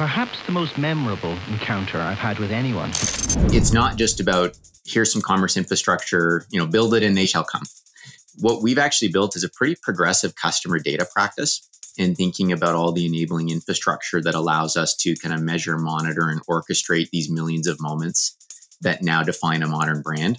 [0.00, 2.88] perhaps the most memorable encounter I've had with anyone.
[3.52, 7.44] It's not just about here's some commerce infrastructure, you know, build it and they shall
[7.44, 7.64] come.
[8.38, 11.68] What we've actually built is a pretty progressive customer data practice
[11.98, 16.30] in thinking about all the enabling infrastructure that allows us to kind of measure, monitor,
[16.30, 18.34] and orchestrate these millions of moments
[18.80, 20.38] that now define a modern brand.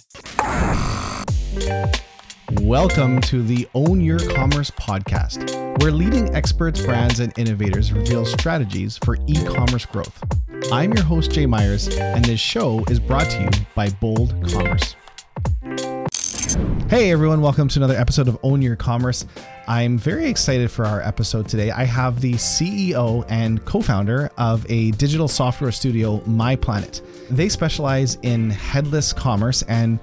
[2.60, 8.98] Welcome to the Own Your Commerce podcast, where leading experts, brands, and innovators reveal strategies
[8.98, 10.22] for e commerce growth.
[10.70, 14.94] I'm your host, Jay Myers, and this show is brought to you by Bold Commerce.
[16.88, 19.24] Hey everyone, welcome to another episode of Own Your Commerce.
[19.66, 21.70] I'm very excited for our episode today.
[21.70, 27.00] I have the CEO and co founder of a digital software studio, My Planet.
[27.30, 29.98] They specialize in headless commerce and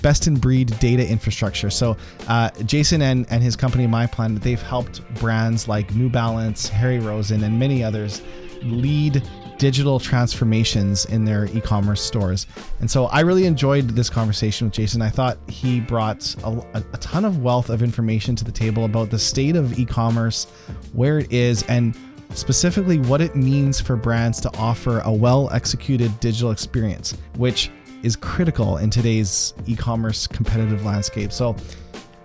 [0.00, 1.70] best in breed data infrastructure.
[1.70, 1.96] So,
[2.28, 7.44] uh, Jason and, and his company, MyPlanet, they've helped brands like New Balance, Harry Rosen,
[7.44, 8.22] and many others
[8.62, 9.22] lead
[9.58, 12.48] digital transformations in their e-commerce stores.
[12.80, 15.00] And so I really enjoyed this conversation with Jason.
[15.02, 19.10] I thought he brought a, a, ton of wealth of information to the table about
[19.10, 20.46] the state of e-commerce,
[20.94, 21.96] where it is, and
[22.34, 27.70] specifically what it means for brands to offer a well-executed digital experience, which
[28.02, 31.32] is critical in today's e-commerce competitive landscape.
[31.32, 31.56] So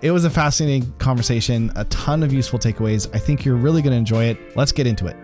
[0.01, 3.13] it was a fascinating conversation, a ton of useful takeaways.
[3.15, 4.55] I think you're really going to enjoy it.
[4.55, 5.15] Let's get into it.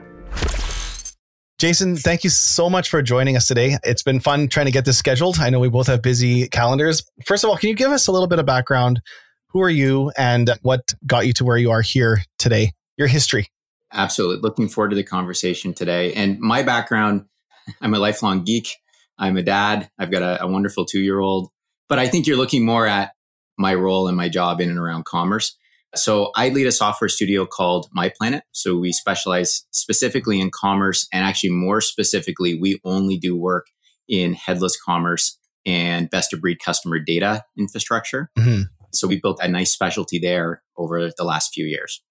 [1.60, 3.78] Jason, thank you so much for joining us today.
[3.84, 5.40] It's been fun trying to get this scheduled.
[5.40, 7.04] I know we both have busy calendars.
[7.26, 9.02] First of all, can you give us a little bit of background?
[9.50, 12.74] Who are you and what got you to where you are here today?
[12.98, 13.48] Your history.
[13.94, 14.42] Absolutely.
[14.42, 16.12] Looking forward to the conversation today.
[16.14, 17.26] And my background,
[17.82, 18.76] I'm a lifelong geek.
[19.18, 19.90] I'm a dad.
[20.00, 21.50] I've got a, a wonderful two year old.
[21.90, 23.12] But I think you're looking more at
[23.58, 25.56] my role and my job in and around commerce.
[25.96, 28.44] So I lead a software studio called My Planet.
[28.52, 33.68] So we specialize specifically in commerce and actually more specifically, we only do work
[34.08, 38.32] in headless commerce and best of breed customer data infrastructure.
[38.38, 38.64] Mm-hmm.
[38.92, 42.02] So we built a nice specialty there over the last few years.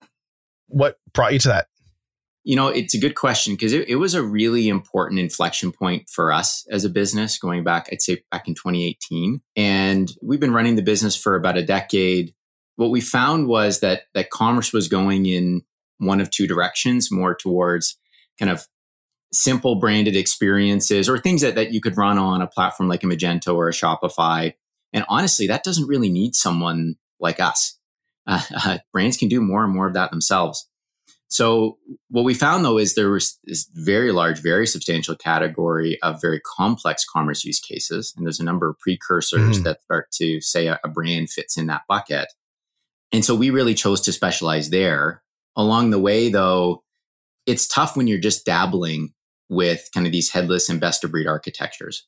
[0.69, 1.66] What brought you to that?
[2.44, 6.10] You know, it's a good question because it, it, was a really important inflection point
[6.10, 9.41] for us as a business going back, I'd say back in 2018.
[9.54, 12.34] And we've been running the business for about a decade
[12.76, 15.62] what we found was that that commerce was going in
[15.98, 17.97] one of two directions, more towards
[18.38, 18.66] kind of
[19.32, 23.06] simple branded experiences or things that, that you could run on a platform like a
[23.06, 24.53] Magento or a Shopify.
[24.92, 27.78] And honestly, that doesn't really need someone like us.
[28.24, 30.69] Uh, uh, brands can do more and more of that themselves.
[31.32, 31.78] So
[32.10, 36.41] what we found though is there was this very large, very substantial category of very
[36.41, 38.12] complex commerce use cases.
[38.15, 39.65] And there's a number of precursors mm.
[39.65, 42.28] that start to say a, a brand fits in that bucket.
[43.12, 45.22] And so we really chose to specialize there.
[45.56, 46.82] Along the way, though,
[47.47, 49.15] it's tough when you're just dabbling
[49.48, 52.06] with kind of these headless and best of breed architectures.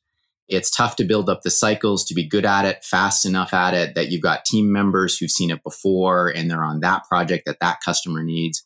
[0.48, 3.72] It's tough to build up the cycles to be good at it, fast enough at
[3.72, 7.44] it that you've got team members who've seen it before and they're on that project
[7.46, 8.63] that that customer needs.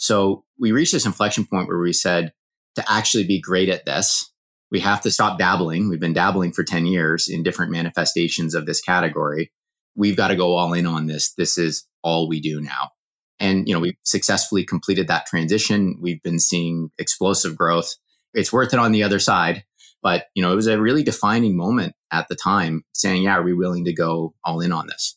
[0.00, 2.32] So we reached this inflection point where we said
[2.74, 4.32] to actually be great at this,
[4.70, 5.88] we have to stop dabbling.
[5.88, 9.50] We've been dabbling for 10 years in different manifestations of this category
[9.96, 11.34] we've got to go all in on this.
[11.34, 12.90] This is all we do now.
[13.38, 15.98] And, you know, we've successfully completed that transition.
[16.00, 17.94] We've been seeing explosive growth.
[18.34, 19.64] It's worth it on the other side.
[20.02, 23.42] But, you know, it was a really defining moment at the time saying, yeah, are
[23.42, 25.16] we willing to go all in on this?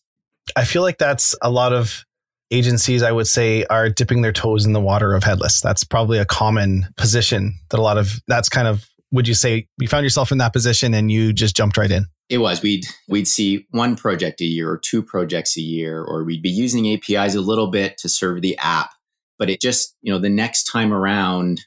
[0.56, 2.04] I feel like that's a lot of
[2.54, 5.60] agencies, I would say, are dipping their toes in the water of headless.
[5.60, 9.68] That's probably a common position that a lot of, that's kind of, would you say
[9.80, 12.06] you found yourself in that position and you just jumped right in?
[12.30, 12.62] It was.
[12.62, 16.50] We'd we'd see one project a year or two projects a year, or we'd be
[16.50, 18.90] using APIs a little bit to serve the app.
[19.38, 21.62] But it just, you know, the next time around,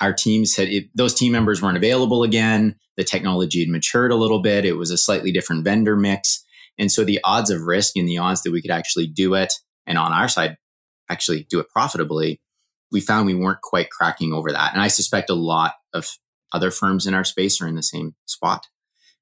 [0.00, 2.76] our team said it, those team members weren't available again.
[2.96, 4.64] The technology had matured a little bit.
[4.64, 6.44] It was a slightly different vendor mix.
[6.78, 9.52] And so the odds of risk and the odds that we could actually do it
[9.88, 10.56] and on our side,
[11.10, 12.40] actually do it profitably,
[12.92, 14.72] we found we weren't quite cracking over that.
[14.72, 16.06] And I suspect a lot of
[16.52, 18.66] other firms in our space are in the same spot.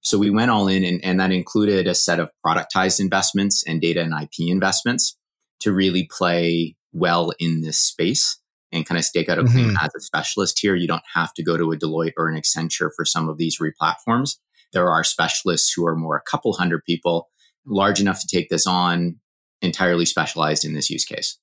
[0.01, 3.81] So we went all in, and, and that included a set of productized investments and
[3.81, 5.17] data and IP investments
[5.61, 8.39] to really play well in this space
[8.73, 9.85] and kind of stake out a claim mm-hmm.
[9.85, 10.75] as a specialist here.
[10.75, 13.59] You don't have to go to a Deloitte or an Accenture for some of these
[13.59, 14.37] replatforms.
[14.73, 17.29] There are specialists who are more a couple hundred people,
[17.65, 19.21] large enough to take this on,
[19.63, 21.39] entirely specialized in this use case.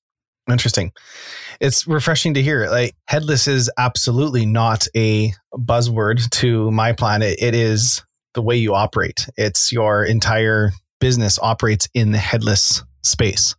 [0.50, 0.92] Interesting.
[1.60, 2.68] It's refreshing to hear.
[2.70, 7.38] Like headless is absolutely not a buzzword to my planet.
[7.40, 9.30] It is the way you operate.
[9.38, 13.56] It's your entire business operates in the headless space.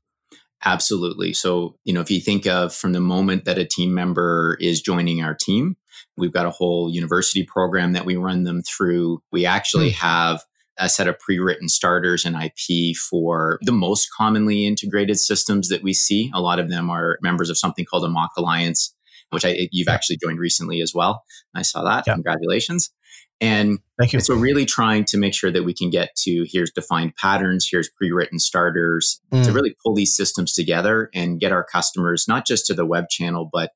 [0.64, 1.32] Absolutely.
[1.32, 4.80] So, you know, if you think of from the moment that a team member is
[4.80, 5.76] joining our team,
[6.16, 9.20] we've got a whole university program that we run them through.
[9.30, 9.96] We actually mm.
[9.96, 10.42] have
[10.78, 15.94] a set of pre-written starters and IP for the most commonly integrated systems that we
[15.94, 16.30] see.
[16.34, 18.94] A lot of them are members of something called a MACH Alliance,
[19.30, 19.94] which I, you've yeah.
[19.94, 21.24] actually joined recently as well.
[21.54, 22.04] I saw that.
[22.06, 22.14] Yeah.
[22.14, 22.90] Congratulations.
[23.40, 24.20] And Thank you.
[24.20, 27.90] so really trying to make sure that we can get to here's defined patterns, here's
[27.90, 29.44] pre-written starters mm.
[29.44, 33.08] to really pull these systems together and get our customers not just to the web
[33.08, 33.72] channel, but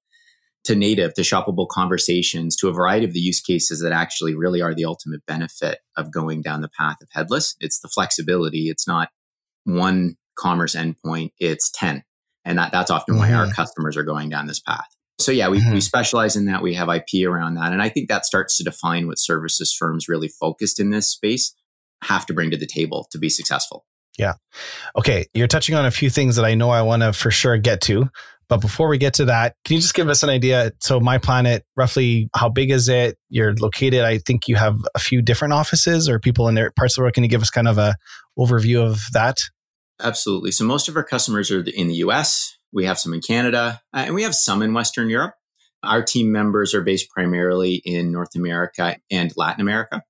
[0.69, 4.61] to native, to shoppable conversations, to a variety of the use cases that actually really
[4.61, 7.57] are the ultimate benefit of going down the path of headless.
[7.59, 8.69] It's the flexibility.
[8.69, 9.09] It's not
[9.65, 12.05] one commerce endpoint, it's 10.
[12.45, 13.53] And that, that's often why our mm-hmm.
[13.53, 14.87] customers are going down this path.
[15.19, 15.73] So yeah, we, mm-hmm.
[15.73, 16.63] we specialize in that.
[16.63, 17.73] We have IP around that.
[17.73, 21.55] And I think that starts to define what services firms really focused in this space
[22.05, 23.87] have to bring to the table to be successful.
[24.19, 24.35] Yeah.
[24.97, 25.27] Okay.
[25.33, 27.81] You're touching on a few things that I know I want to for sure get
[27.83, 28.11] to.
[28.49, 30.73] But before we get to that, can you just give us an idea?
[30.81, 33.19] So, My Planet, roughly how big is it?
[33.29, 36.95] You're located, I think you have a few different offices or people in their parts
[36.95, 37.15] of the world.
[37.15, 37.97] Can you give us kind of a
[38.39, 39.37] overview of that?
[40.01, 40.53] Absolutely.
[40.53, 42.57] So, most of our customers are in the US.
[42.73, 45.35] We have some in Canada, uh, and we have some in Western Europe.
[45.83, 50.03] Our team members are based primarily in North America and Latin America.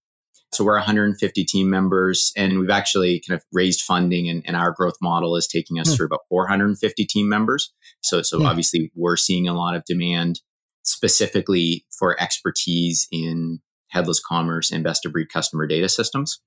[0.59, 4.73] So we're 150 team members, and we've actually kind of raised funding, and, and our
[4.73, 5.97] growth model is taking us mm.
[5.97, 7.73] through about 450 team members.
[8.01, 8.45] So, so mm.
[8.45, 10.41] obviously, we're seeing a lot of demand
[10.83, 13.61] specifically for expertise in
[13.91, 16.41] headless commerce and best of breed customer data systems.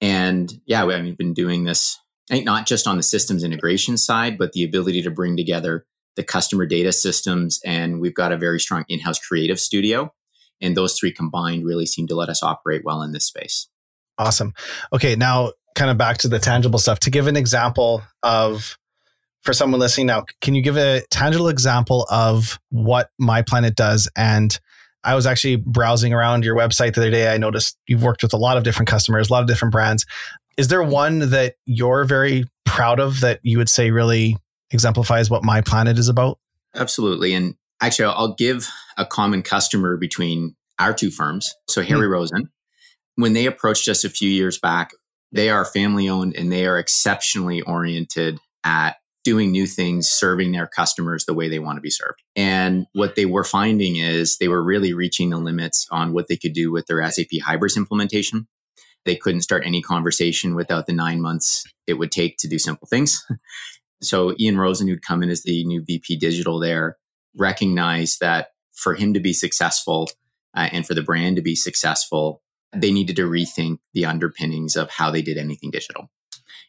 [0.00, 1.98] And yeah, we've been doing this
[2.30, 5.84] not just on the systems integration side, but the ability to bring together
[6.16, 7.60] the customer data systems.
[7.62, 10.14] And we've got a very strong in house creative studio.
[10.60, 13.68] And those three combined really seem to let us operate well in this space.
[14.18, 14.52] Awesome.
[14.92, 17.00] Okay, now kind of back to the tangible stuff.
[17.00, 18.78] To give an example of
[19.42, 24.08] for someone listening now, can you give a tangible example of what My Planet does?
[24.16, 24.58] And
[25.02, 27.32] I was actually browsing around your website the other day.
[27.32, 30.06] I noticed you've worked with a lot of different customers, a lot of different brands.
[30.56, 34.38] Is there one that you're very proud of that you would say really
[34.70, 36.38] exemplifies what My Planet is about?
[36.74, 37.34] Absolutely.
[37.34, 41.54] And actually, I'll give a common customer between our two firms.
[41.68, 42.12] So, Harry mm.
[42.12, 42.50] Rosen,
[43.16, 44.92] when they approached us a few years back,
[45.32, 50.66] they are family owned and they are exceptionally oriented at doing new things, serving their
[50.66, 52.22] customers the way they want to be served.
[52.36, 56.36] And what they were finding is they were really reaching the limits on what they
[56.36, 58.46] could do with their SAP Hybris implementation.
[59.04, 62.86] They couldn't start any conversation without the nine months it would take to do simple
[62.86, 63.24] things.
[64.02, 66.96] so Ian Rosen, who'd come in as the new VP digital there,
[67.36, 70.08] recognized that for him to be successful
[70.54, 72.42] uh, and for the brand to be successful,
[72.74, 76.10] they needed to rethink the underpinnings of how they did anything digital.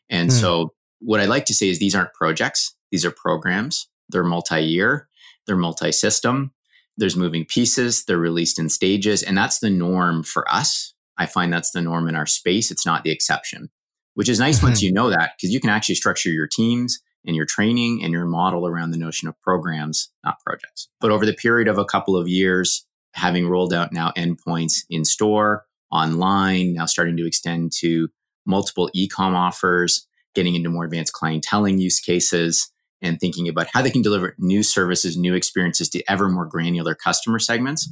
[0.10, 0.34] And mm.
[0.34, 3.90] so, what I like to say is these aren't projects, these are programs.
[4.10, 5.08] They're multi year,
[5.46, 6.54] they're multi system,
[6.98, 9.24] there's moving pieces, they're released in stages.
[9.24, 10.94] And that's the norm for us.
[11.18, 12.72] I find that's the norm in our space.
[12.72, 13.70] It's not the exception,
[14.14, 14.68] which is nice mm-hmm.
[14.68, 18.12] once you know that because you can actually structure your teams and your training and
[18.12, 20.90] your model around the notion of programs, not projects.
[21.00, 25.06] But over the period of a couple of years, having rolled out now endpoints in
[25.06, 28.10] store, online, now starting to extend to
[28.46, 33.92] multiple e-com offers, getting into more advanced clienteling use cases, and thinking about how they
[33.92, 37.90] can deliver new services, new experiences to ever more granular customer segments.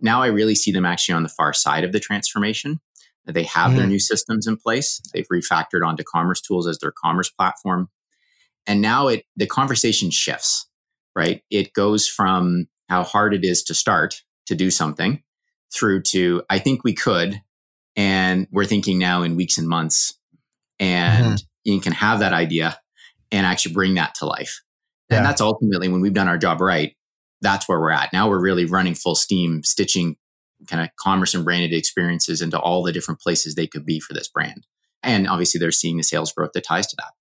[0.00, 2.80] Now I really see them actually on the far side of the transformation.
[3.26, 3.76] They have mm-hmm.
[3.76, 5.00] their new systems in place.
[5.12, 7.88] They've refactored onto commercetools as their commerce platform.
[8.66, 10.66] And now it the conversation shifts,
[11.16, 11.42] right?
[11.50, 15.22] It goes from how hard it is to start to do something
[15.72, 17.40] through to I think we could.
[17.96, 20.16] And we're thinking now in weeks and months.
[20.78, 21.36] And mm-hmm.
[21.64, 22.78] you can have that idea
[23.30, 24.62] and actually bring that to life.
[25.10, 25.18] Yeah.
[25.18, 26.96] And that's ultimately when we've done our job right,
[27.40, 28.12] that's where we're at.
[28.12, 30.16] Now we're really running full steam, stitching
[30.68, 34.14] kind of commerce and branded experiences into all the different places they could be for
[34.14, 34.66] this brand.
[35.02, 37.12] And obviously they're seeing the sales growth that ties to that.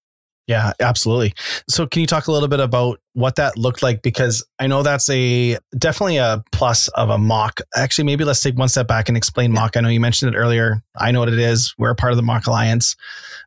[0.50, 1.36] Yeah, absolutely.
[1.70, 4.02] So can you talk a little bit about what that looked like?
[4.02, 7.60] Because I know that's a definitely a plus of a MACH.
[7.76, 9.78] Actually, maybe let's take one step back and explain MACH.
[9.78, 10.82] I know you mentioned it earlier.
[10.98, 11.76] I know what it is.
[11.78, 12.96] We're a part of the MACH Alliance.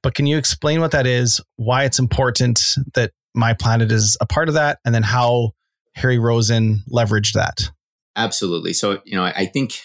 [0.04, 2.62] But can you explain what that is, why it's important
[2.94, 5.54] that My Planet is a part of that, and then how
[5.96, 7.72] Harry Rosen leveraged that?
[8.14, 8.74] Absolutely.
[8.74, 9.80] So, you know, I think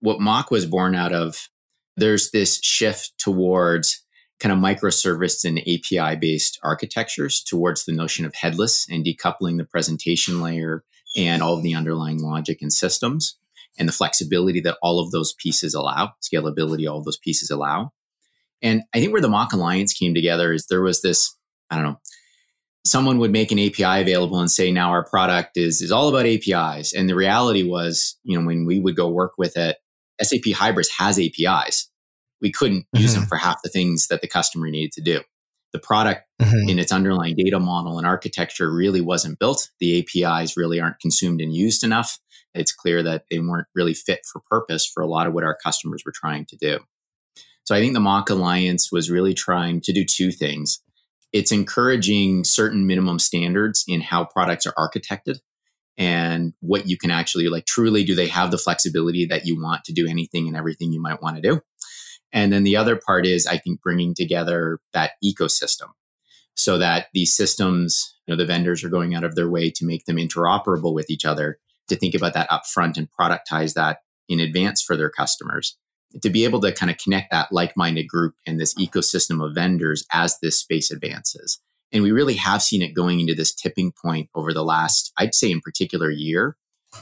[0.00, 1.48] what MACH was born out of,
[1.96, 4.02] there's this shift towards
[4.38, 9.64] kind of microservice and API based architectures towards the notion of headless and decoupling the
[9.64, 10.84] presentation layer
[11.16, 13.38] and all of the underlying logic and systems
[13.78, 17.92] and the flexibility that all of those pieces allow, scalability, all of those pieces allow.
[18.62, 21.36] And I think where the MACH Alliance came together is there was this,
[21.70, 22.00] I don't know,
[22.86, 26.26] someone would make an API available and say, now our product is, is all about
[26.26, 26.94] APIs.
[26.94, 29.76] And the reality was, you know, when we would go work with it,
[30.22, 31.90] SAP Hybris has APIs.
[32.40, 33.02] We couldn't mm-hmm.
[33.02, 33.28] use them mm-hmm.
[33.28, 35.20] for half the things that the customer needed to do.
[35.72, 36.68] The product mm-hmm.
[36.68, 39.70] in its underlying data model and architecture really wasn't built.
[39.80, 42.18] The APIs really aren't consumed and used enough.
[42.54, 45.56] It's clear that they weren't really fit for purpose for a lot of what our
[45.62, 46.78] customers were trying to do.
[47.64, 50.80] So I think the MACH Alliance was really trying to do two things.
[51.32, 55.40] It's encouraging certain minimum standards in how products are architected
[55.98, 59.84] and what you can actually like truly do they have the flexibility that you want
[59.84, 61.60] to do anything and everything you might want to do.
[62.32, 65.90] And then the other part is I think bringing together that ecosystem
[66.54, 69.84] so that these systems, you know, the vendors are going out of their way to
[69.84, 74.40] make them interoperable with each other, to think about that upfront and productize that in
[74.40, 75.76] advance for their customers
[76.22, 80.04] to be able to kind of connect that like-minded group and this ecosystem of vendors
[80.12, 81.60] as this space advances.
[81.92, 85.34] And we really have seen it going into this tipping point over the last, I'd
[85.34, 86.56] say in particular year,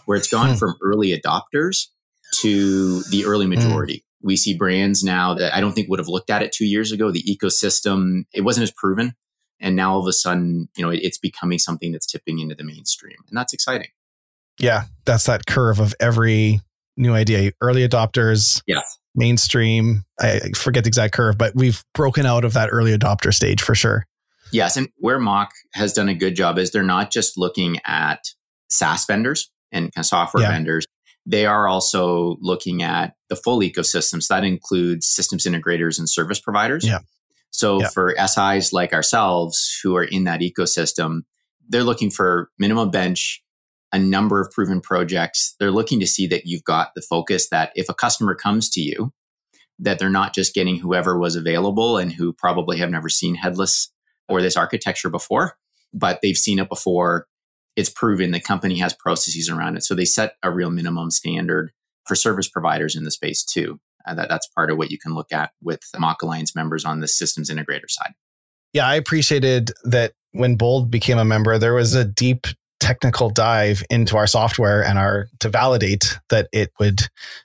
[0.04, 0.56] where it's gone hmm.
[0.56, 1.88] from early adopters
[2.40, 3.54] to the early hmm.
[3.54, 4.03] majority.
[4.24, 6.90] We see brands now that I don't think would have looked at it two years
[6.90, 7.10] ago.
[7.10, 9.14] The ecosystem, it wasn't as proven.
[9.60, 12.64] And now all of a sudden, you know, it's becoming something that's tipping into the
[12.64, 13.16] mainstream.
[13.28, 13.88] And that's exciting.
[14.58, 14.84] Yeah.
[15.04, 16.60] That's that curve of every
[16.96, 17.52] new idea.
[17.60, 18.80] Early adopters, yeah.
[19.14, 20.04] mainstream.
[20.18, 23.74] I forget the exact curve, but we've broken out of that early adopter stage for
[23.74, 24.06] sure.
[24.52, 24.76] Yes.
[24.76, 28.20] And where MACH has done a good job is they're not just looking at
[28.70, 30.50] SaaS vendors and kind of software yeah.
[30.50, 30.86] vendors.
[31.26, 34.24] They are also looking at the full ecosystems.
[34.24, 36.86] So that includes systems integrators and service providers.
[36.86, 36.98] Yeah.
[37.50, 37.88] So yeah.
[37.88, 41.20] for SIs like ourselves who are in that ecosystem,
[41.68, 43.44] they're looking for minimum bench
[43.94, 45.54] a number of proven projects.
[45.60, 48.80] They're looking to see that you've got the focus that if a customer comes to
[48.80, 49.12] you,
[49.78, 53.92] that they're not just getting whoever was available and who probably have never seen headless
[54.28, 55.56] or this architecture before,
[55.92, 57.28] but they've seen it before.
[57.76, 59.84] It's proven the company has processes around it.
[59.84, 61.72] So they set a real minimum standard
[62.06, 63.80] for service providers in the space too.
[64.06, 67.00] Uh, that, that's part of what you can look at with MACH Alliance members on
[67.00, 68.12] the systems integrator side.
[68.72, 72.46] Yeah, I appreciated that when Bold became a member, there was a deep
[72.80, 77.00] technical dive into our software and our to validate that it would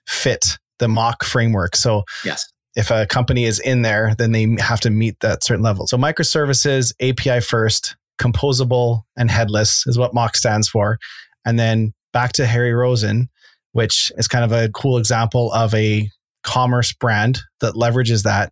[0.06, 1.76] fit the MACH framework.
[1.76, 2.52] So yes.
[2.76, 5.88] If a company is in there, then they have to meet that certain level.
[5.88, 10.98] So microservices, API first, composable, and headless is what MACH stands for.
[11.46, 13.30] And then back to Harry Rosen,
[13.72, 16.10] which is kind of a cool example of a
[16.44, 18.52] commerce brand that leverages that.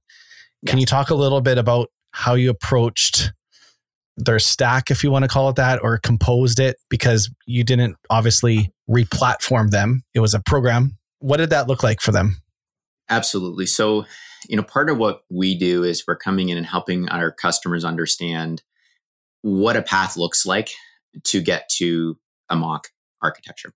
[0.66, 3.32] Can you talk a little bit about how you approached
[4.18, 7.96] their stack, if you want to call it that, or composed it because you didn't
[8.10, 10.04] obviously replatform them.
[10.14, 10.98] It was a program.
[11.20, 12.38] What did that look like for them?
[13.10, 13.68] Absolutely.
[13.68, 14.06] So,
[14.50, 17.86] you know, part of what we do is we're coming in and helping our customers
[17.86, 18.64] understand
[19.42, 20.72] what a path looks like
[21.26, 22.18] to get to
[22.50, 22.86] a MACH
[23.22, 23.72] architecture.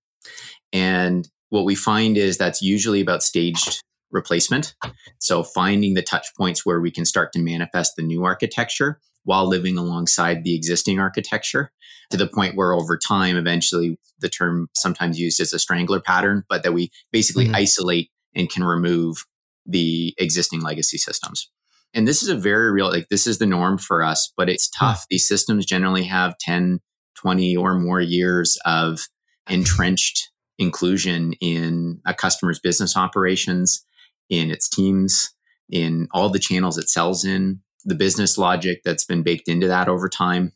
[0.73, 4.75] And what we find is that's usually about staged replacement.
[5.19, 9.47] So finding the touch points where we can start to manifest the new architecture while
[9.47, 11.71] living alongside the existing architecture
[12.09, 16.43] to the point where over time, eventually the term sometimes used as a strangler pattern,
[16.49, 17.55] but that we basically mm-hmm.
[17.55, 19.25] isolate and can remove
[19.65, 21.49] the existing legacy systems.
[21.93, 24.69] And this is a very real, like this is the norm for us, but it's
[24.75, 24.85] hmm.
[24.85, 25.05] tough.
[25.09, 26.79] These systems generally have 10,
[27.15, 29.07] 20 or more years of
[29.49, 33.85] entrenched inclusion in a customer's business operations,
[34.29, 35.33] in its teams,
[35.69, 39.87] in all the channels it sells in, the business logic that's been baked into that
[39.87, 40.53] over time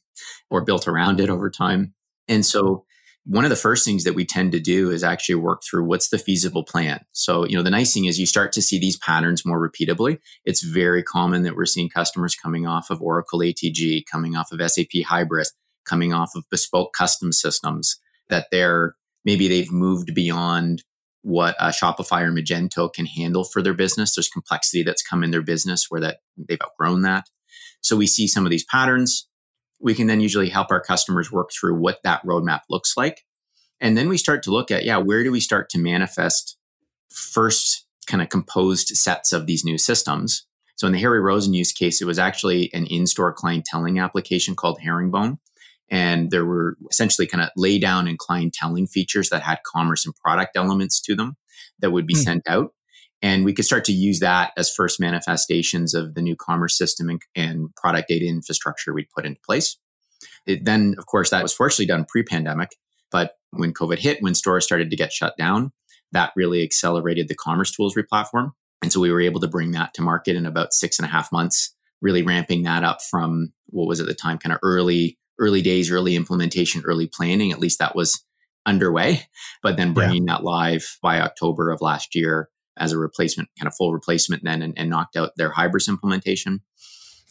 [0.49, 1.93] or built around it over time.
[2.27, 2.84] And so
[3.25, 6.09] one of the first things that we tend to do is actually work through what's
[6.09, 7.03] the feasible plan.
[7.11, 10.19] So, you know, the nice thing is you start to see these patterns more repeatably.
[10.45, 14.61] It's very common that we're seeing customers coming off of Oracle ATG, coming off of
[14.69, 15.47] SAP Hybris,
[15.85, 17.97] coming off of bespoke custom systems
[18.29, 20.83] that they're maybe they've moved beyond
[21.23, 24.13] what a Shopify or Magento can handle for their business.
[24.13, 27.25] There's complexity that's come in their business where that they've outgrown that.
[27.81, 29.27] So we see some of these patterns.
[29.79, 33.25] We can then usually help our customers work through what that roadmap looks like.
[33.79, 36.57] And then we start to look at, yeah, where do we start to manifest
[37.09, 40.45] first kind of composed sets of these new systems?
[40.75, 44.79] So in the Harry Rosen use case, it was actually an in-store clienteling application called
[44.81, 45.39] Herringbone
[45.89, 50.15] and there were essentially kind of lay down and clienteling features that had commerce and
[50.15, 51.37] product elements to them
[51.79, 52.23] that would be mm.
[52.23, 52.73] sent out.
[53.25, 57.09] And we could start to use that as first manifestations of the new commerce system
[57.09, 59.77] and, and product data infrastructure we'd put into place.
[60.45, 62.75] It, then, of course, that was fortunately done pre pandemic.
[63.09, 65.71] But when COVID hit, when stores started to get shut down,
[66.11, 68.51] that really accelerated the commercetools replatform.
[68.83, 71.11] And so we were able to bring that to market in about six and a
[71.11, 75.17] half months, really ramping that up from what was at the time kind of early
[75.39, 77.51] early days, early implementation, early planning.
[77.51, 78.23] At least that was
[78.67, 79.23] underway.
[79.63, 80.35] But then bringing yeah.
[80.35, 84.61] that live by October of last year as a replacement, kind of full replacement then,
[84.61, 86.61] and, and knocked out their Hybris implementation.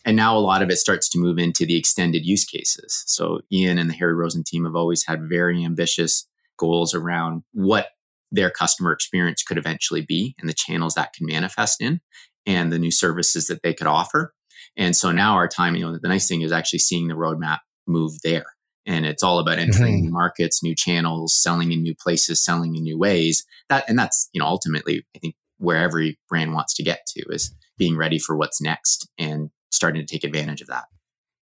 [0.05, 3.05] And now a lot of it starts to move into the extended use cases.
[3.07, 7.89] So Ian and the Harry Rosen team have always had very ambitious goals around what
[8.31, 12.01] their customer experience could eventually be and the channels that can manifest in
[12.47, 14.35] and the new services that they could offer.
[14.77, 17.59] And so now our time, you know, the nice thing is actually seeing the roadmap
[17.87, 18.47] move there.
[18.87, 20.05] And it's all about entering mm-hmm.
[20.07, 23.45] new markets, new channels, selling in new places, selling in new ways.
[23.69, 27.23] That and that's, you know, ultimately I think where every brand wants to get to
[27.31, 30.85] is being ready for what's next and starting to take advantage of that.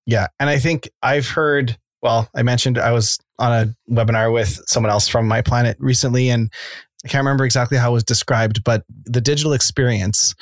[0.06, 0.28] Yeah.
[0.40, 4.90] And I think I've heard, well, I mentioned I was on a webinar with someone
[4.90, 6.52] else from My Planet recently, and
[7.04, 10.36] I can't remember exactly how it was described, but the digital experience,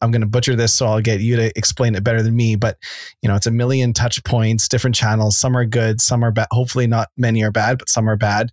[0.00, 2.54] I'm going to butcher this, so I'll get you to explain it better than me.
[2.54, 2.78] But,
[3.20, 5.36] you know, it's a million touch points, different channels.
[5.36, 6.46] Some are good, some are bad.
[6.52, 8.52] Hopefully, not many are bad, but some are bad.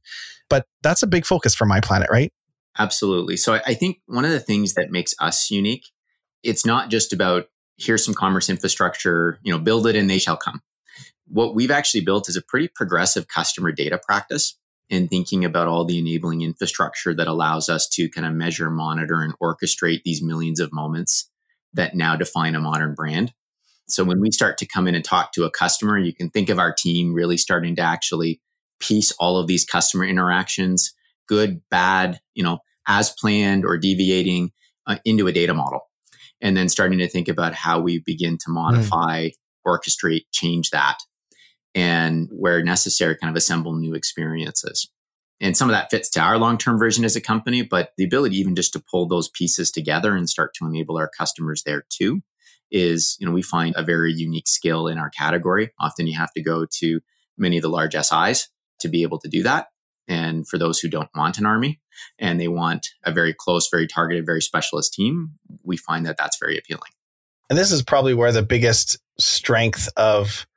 [0.49, 2.33] But that's a big focus for My Planet, right?
[2.79, 3.37] Absolutely.
[3.37, 5.85] So I think one of the things that makes us unique,
[6.41, 7.45] it's not just about
[7.77, 10.61] here's some commerce infrastructure, you know, build it and they shall come.
[11.27, 14.57] What we've actually built is a pretty progressive customer data practice
[14.91, 19.21] in thinking about all the enabling infrastructure that allows us to kind of measure, monitor,
[19.21, 21.29] and orchestrate these millions of moments
[21.73, 23.33] that now define a modern brand.
[23.87, 26.49] So when we start to come in and talk to a customer, you can think
[26.49, 28.41] of our team really starting to actually
[28.79, 30.93] piece all of these customer interactions,
[31.25, 34.51] good, bad, you know, as planned or deviating
[34.87, 35.81] uh, into a data model
[36.41, 38.55] and then starting to think about how we begin to hmm.
[38.55, 39.33] modify, mm.
[39.65, 40.97] orchestrate, change that,
[41.73, 44.89] and where necessary, kind of assemble new experiences.
[45.39, 48.03] And some of that fits to our long term version as a company, but the
[48.03, 51.83] ability even just to pull those pieces together and start to enable our customers there
[51.89, 52.21] too
[52.71, 55.71] is, you know, we find a very unique skill in our category.
[55.79, 57.01] Often you have to go to
[57.37, 58.49] many of the large SIs
[58.79, 59.67] to be able to do that.
[60.07, 61.79] And for those who don't want an army
[62.19, 66.37] and they want a very close, very targeted, very specialist team, we find that that's
[66.37, 66.91] very appealing.
[67.49, 70.47] And this is probably where the biggest strength of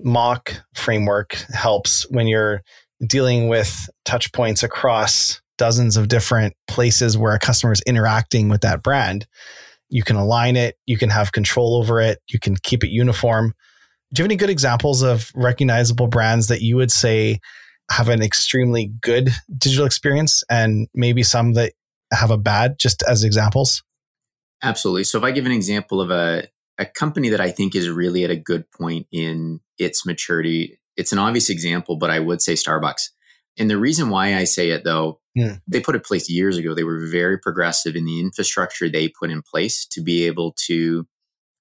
[0.00, 2.62] MACH framework helps when you're
[3.06, 8.62] dealing with touch points across dozens of different places where a customer is interacting with
[8.62, 9.26] that brand.
[9.88, 13.54] You can align it, you can have control over it, you can keep it uniform.
[14.12, 17.40] Do you have any good examples of recognizable brands that you would say
[17.90, 21.72] have an extremely good digital experience and maybe some that
[22.12, 23.82] have a bad, just as examples?
[24.62, 25.04] Absolutely.
[25.04, 28.24] So if I give an example of a, a company that I think is really
[28.24, 32.54] at a good point in its maturity, it's an obvious example, but I would say
[32.54, 33.10] Starbucks.
[33.56, 35.60] And the reason why I say it though, mm.
[35.68, 36.74] they put it place years ago.
[36.74, 41.06] They were very progressive in the infrastructure they put in place to be able to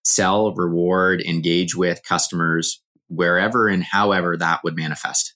[0.04, 5.36] sell, reward, engage with customers wherever and however that would manifest.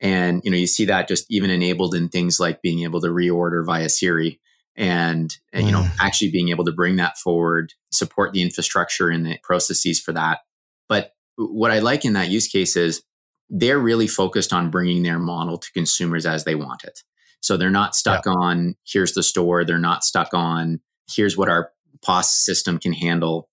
[0.00, 3.08] And you know, you see that just even enabled in things like being able to
[3.08, 4.40] reorder via Siri
[4.76, 5.90] and, and you know, mm.
[6.00, 10.40] actually being able to bring that forward, support the infrastructure and the processes for that.
[10.88, 13.02] But what I like in that use case is
[13.50, 17.00] they're really focused on bringing their model to consumers as they want it.
[17.40, 18.32] So they're not stuck yeah.
[18.32, 21.70] on here's the store, they're not stuck on here's what our
[22.02, 23.48] POS system can handle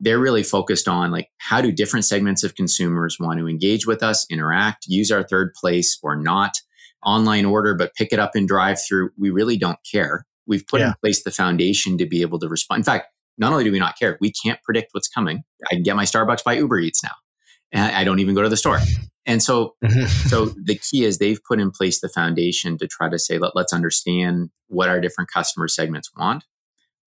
[0.00, 4.02] they're really focused on like how do different segments of consumers want to engage with
[4.02, 6.60] us, interact, use our third place or not,
[7.04, 9.10] online order, but pick it up in drive through.
[9.18, 10.26] We really don't care.
[10.46, 10.88] We've put yeah.
[10.88, 12.80] in place the foundation to be able to respond.
[12.80, 15.42] In fact, not only do we not care, we can't predict what's coming.
[15.70, 17.14] I can get my Starbucks by Uber Eats now.
[17.72, 18.78] And I don't even go to the store.
[19.26, 20.06] And so, mm-hmm.
[20.28, 23.56] so the key is they've put in place the foundation to try to say, Let,
[23.56, 26.44] let's understand what our different customer segments want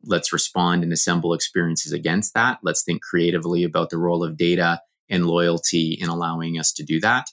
[0.04, 2.60] let's respond and assemble experiences against that.
[2.64, 7.00] Let's think creatively about the role of data and loyalty in allowing us to do
[7.02, 7.28] that.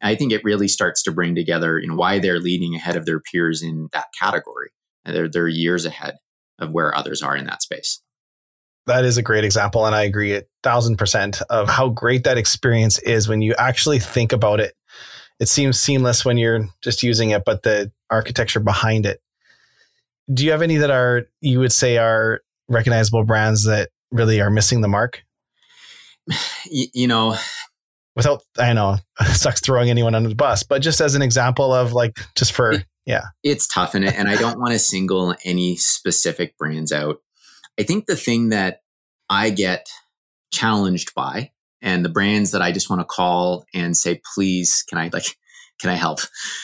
[0.00, 2.96] And I think it really starts to bring together you know, why they're leading ahead
[2.96, 4.70] of their peers in that category.
[5.04, 6.18] They're, they're years ahead
[6.58, 8.02] of where others are in that space.
[8.86, 9.86] That is a great example.
[9.86, 13.98] And I agree a thousand percent of how great that experience is when you actually
[13.98, 14.74] think about it.
[15.40, 19.20] It seems seamless when you're just using it, but the architecture behind it
[20.32, 24.50] do you have any that are you would say are recognizable brands that really are
[24.50, 25.22] missing the mark?
[26.70, 27.34] You, you know,
[28.18, 28.98] without I know
[29.32, 32.74] sucks throwing anyone under the bus, but just as an example of like just for
[33.06, 37.22] yeah, it's tough in it, and I don't want to single any specific brands out.
[37.80, 38.82] I think the thing that
[39.30, 39.88] I get
[40.52, 44.98] challenged by, and the brands that I just want to call and say, please, can
[44.98, 45.36] I like
[45.80, 46.18] can I help?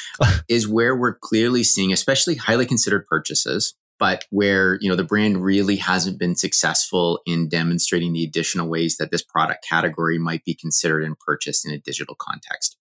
[0.49, 5.43] is where we're clearly seeing, especially highly considered purchases, but where you know the brand
[5.43, 10.55] really hasn't been successful in demonstrating the additional ways that this product category might be
[10.55, 12.77] considered and purchased in a digital context.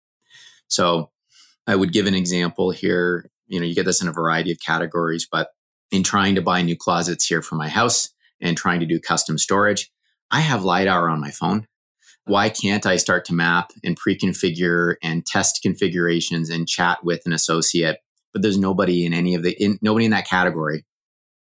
[0.68, 1.12] So
[1.68, 3.30] I would give an example here.
[3.48, 5.50] You know, you get this in a variety of categories, but
[5.92, 8.10] in trying to buy new closets here for my house
[8.42, 9.92] and trying to do custom storage,
[10.32, 11.68] I have LiDAR on my phone.
[12.26, 17.22] Why can't I start to map and pre configure and test configurations and chat with
[17.26, 18.00] an associate?
[18.32, 20.86] But there's nobody in any of the, in, nobody in that category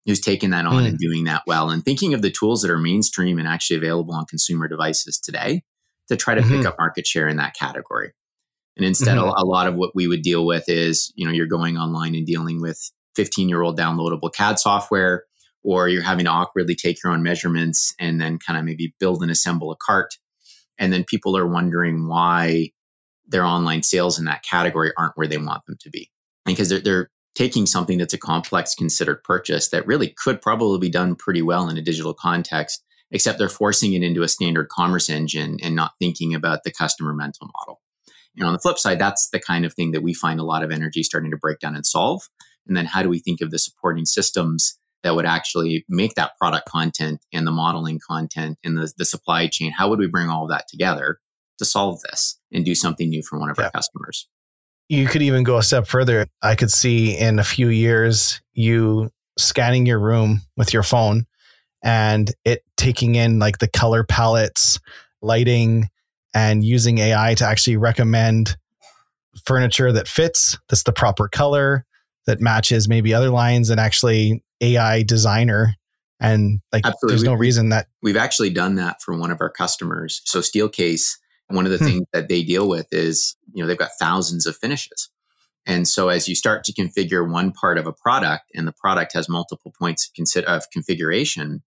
[0.10, 0.88] who's taking that on mm.
[0.88, 1.69] and doing that well.
[1.69, 5.62] And thinking of the tools that are mainstream and actually available on consumer devices today
[6.08, 6.58] to try to mm-hmm.
[6.58, 8.12] pick up market share in that category.
[8.76, 9.28] And instead, mm-hmm.
[9.28, 12.15] a, a lot of what we would deal with is, you know, you're going online
[12.15, 15.26] and dealing with 15 year old downloadable CAD software,
[15.63, 19.22] or you're having to awkwardly take your own measurements and then kind of maybe build
[19.22, 20.15] and assemble a cart.
[20.80, 22.72] And then people are wondering why
[23.28, 26.10] their online sales in that category aren't where they want them to be.
[26.45, 30.89] Because they're, they're taking something that's a complex considered purchase that really could probably be
[30.89, 35.10] done pretty well in a digital context, except they're forcing it into a standard commerce
[35.10, 37.80] engine and not thinking about the customer mental model.
[38.36, 40.63] And on the flip side, that's the kind of thing that we find a lot
[40.63, 42.23] of energy starting to break down and solve.
[42.67, 46.34] And then how do we think of the supporting systems that would actually make that
[46.41, 49.71] product content and the modeling content and the, the supply chain?
[49.71, 51.19] How would we bring all of that together
[51.58, 53.65] to solve this and do something new for one of yeah.
[53.65, 54.28] our customers?
[54.89, 56.28] You could even go a step further.
[56.41, 61.25] I could see in a few years you scanning your room with your phone
[61.84, 64.80] and it taking in like the color palettes,
[65.21, 65.89] lighting,
[66.34, 68.58] and using AI to actually recommend
[69.45, 71.86] furniture that fits, that's the proper color,
[72.25, 75.75] that matches maybe other lines, and actually AI designer.
[76.19, 77.13] And like, Absolutely.
[77.13, 80.21] there's no reason that we've actually done that for one of our customers.
[80.25, 81.17] So, Steelcase,
[81.49, 81.85] one of the hmm.
[81.85, 85.09] things that they deal with is, you know, they've got thousands of finishes.
[85.65, 89.13] And so, as you start to configure one part of a product and the product
[89.13, 90.09] has multiple points
[90.47, 91.63] of configuration,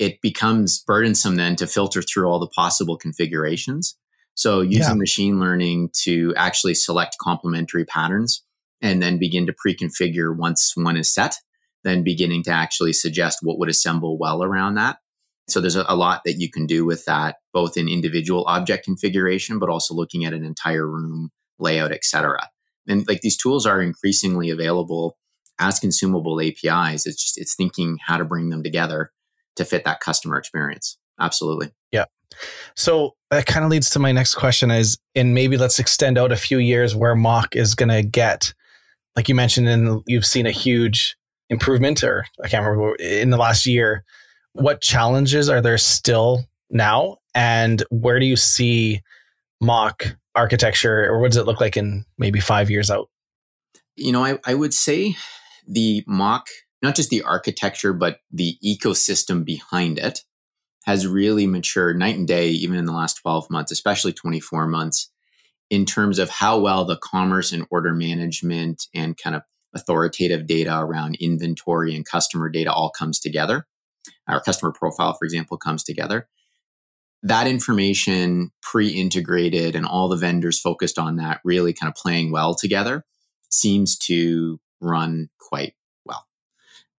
[0.00, 3.96] it becomes burdensome then to filter through all the possible configurations.
[4.34, 4.94] So using yeah.
[4.94, 8.42] machine learning to actually select complementary patterns
[8.80, 11.36] and then begin to pre-configure once one is set,
[11.84, 14.99] then beginning to actually suggest what would assemble well around that.
[15.50, 19.58] So there's a, lot that you can do with that, both in individual object configuration,
[19.58, 22.48] but also looking at an entire room layout, etc.
[22.88, 25.16] And like these tools are increasingly available
[25.58, 27.06] as consumable APIs.
[27.06, 29.12] It's just it's thinking how to bring them together
[29.56, 30.96] to fit that customer experience.
[31.20, 31.72] Absolutely.
[31.92, 32.06] Yeah.
[32.76, 36.32] So that kind of leads to my next question is, and maybe let's extend out
[36.32, 38.54] a few years where MACH is going to get,
[39.16, 41.16] like you mentioned, and you've seen a huge
[41.50, 44.04] improvement, or I can't remember in the last year.
[44.52, 49.02] What challenges are there still now, and where do you see
[49.60, 53.08] MACH architecture, or what does it look like in maybe five years out?
[53.96, 55.16] You know, I, I would say
[55.66, 56.48] the MACH,
[56.82, 60.20] not just the architecture, but the ecosystem behind it
[60.86, 65.10] has really matured night and day, even in the last 12 months, especially 24 months,
[65.68, 69.42] in terms of how well the commerce and order management and kind of
[69.74, 73.66] authoritative data around inventory and customer data all comes together.
[74.28, 76.28] Our customer profile, for example, comes together.
[77.22, 82.32] That information pre integrated and all the vendors focused on that really kind of playing
[82.32, 83.04] well together
[83.50, 85.74] seems to run quite
[86.06, 86.26] well.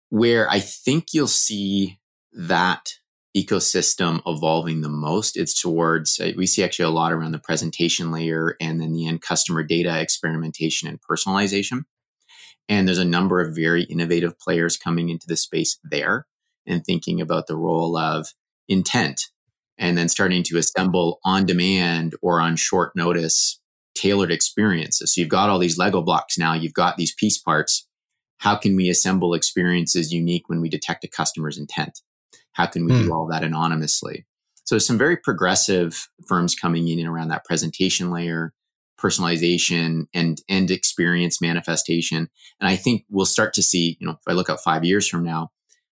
[0.10, 2.00] where I think you'll see
[2.34, 2.94] that
[3.36, 8.12] ecosystem evolving the most it's towards uh, we see actually a lot around the presentation
[8.12, 11.84] layer and then the end customer data experimentation and personalization
[12.68, 16.26] and there's a number of very innovative players coming into the space there
[16.67, 18.28] and thinking about the role of
[18.67, 19.30] intent
[19.78, 23.60] and then starting to assemble on demand or on short notice
[23.93, 27.88] tailored experiences so you've got all these lego blocks now you've got these piece parts
[28.41, 32.02] how can we assemble experiences unique when we detect a customer's intent?
[32.54, 33.12] How can we do hmm.
[33.12, 34.26] all that anonymously?
[34.63, 38.52] So some very progressive firms coming in and around that presentation layer,
[39.00, 42.30] personalization and end experience manifestation.
[42.60, 45.08] And I think we'll start to see, you know, if I look out five years
[45.08, 45.52] from now,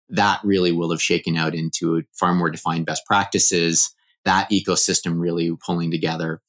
[0.09, 5.51] that really will have shaken out into far more defined best practices, that ecosystem really
[5.65, 6.41] pulling together.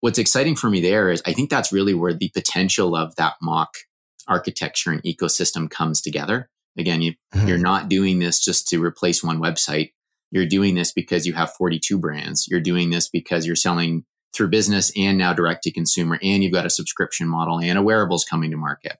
[0.00, 3.34] What's exciting for me there is I think that's really where the potential of that
[3.42, 3.86] MACH
[4.28, 6.48] architecture and ecosystem comes together.
[6.78, 7.48] Again, you, mm-hmm.
[7.48, 9.92] you're not doing this just to replace one website.
[10.30, 12.46] You're doing this because you have 42 brands.
[12.48, 14.04] You're doing this because you're selling
[14.34, 17.82] through business and now direct to consumer, and you've got a subscription model and a
[17.82, 18.98] wearables coming to market.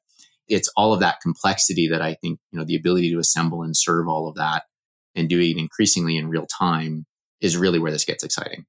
[0.49, 3.77] It's all of that complexity that I think, you know, the ability to assemble and
[3.77, 4.65] serve all of that
[5.15, 7.07] and do it increasingly in real time
[7.41, 8.67] is really where this gets exciting.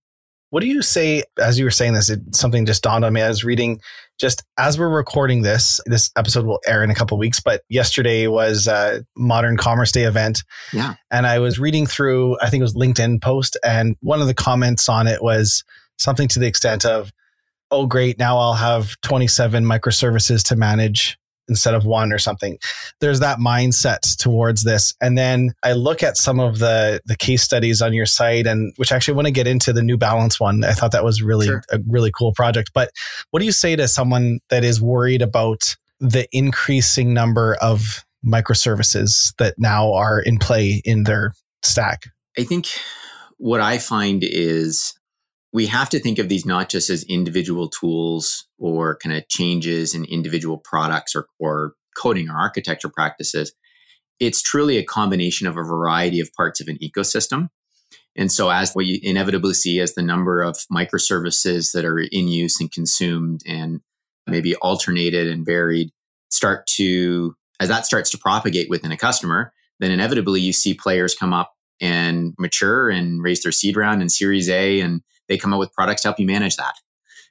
[0.50, 2.10] What do you say as you were saying this?
[2.10, 3.22] It, something just dawned on me.
[3.22, 3.82] I was reading
[4.18, 5.82] just as we're recording this.
[5.86, 10.04] This episode will air in a couple weeks, but yesterday was a Modern Commerce Day
[10.04, 10.44] event.
[10.72, 12.40] Yeah, and I was reading through.
[12.40, 15.66] I think it was LinkedIn post, and one of the comments on it was
[15.98, 17.12] something to the extent of,
[17.70, 22.58] oh, great, now I'll have 27 microservices to manage instead of one or something.
[23.00, 24.94] There's that mindset towards this.
[25.02, 28.74] And then I look at some of the the case studies on your site and
[28.78, 30.64] which actually want to get into the New Balance one.
[30.64, 31.64] I thought that was really sure.
[31.72, 32.72] a really cool project.
[32.74, 32.92] But
[33.32, 39.34] what do you say to someone that is worried about the increasing number of microservices
[39.38, 41.34] that now are in play in their
[41.64, 42.04] stack?
[42.38, 42.68] I think
[43.38, 44.97] what I find is
[45.58, 49.96] we have to think of these not just as individual tools or kind of changes
[49.96, 53.54] in individual products or, or coding or architecture practices.
[54.20, 57.48] It's truly a combination of a variety of parts of an ecosystem.
[58.16, 62.28] And so, as what you inevitably see as the number of microservices that are in
[62.28, 63.82] use and consumed and
[64.28, 65.90] maybe alternated and varied
[66.30, 71.16] start to, as that starts to propagate within a customer, then inevitably you see players
[71.16, 75.54] come up and mature and raise their seed round and series A and they come
[75.54, 76.76] up with products to help you manage that.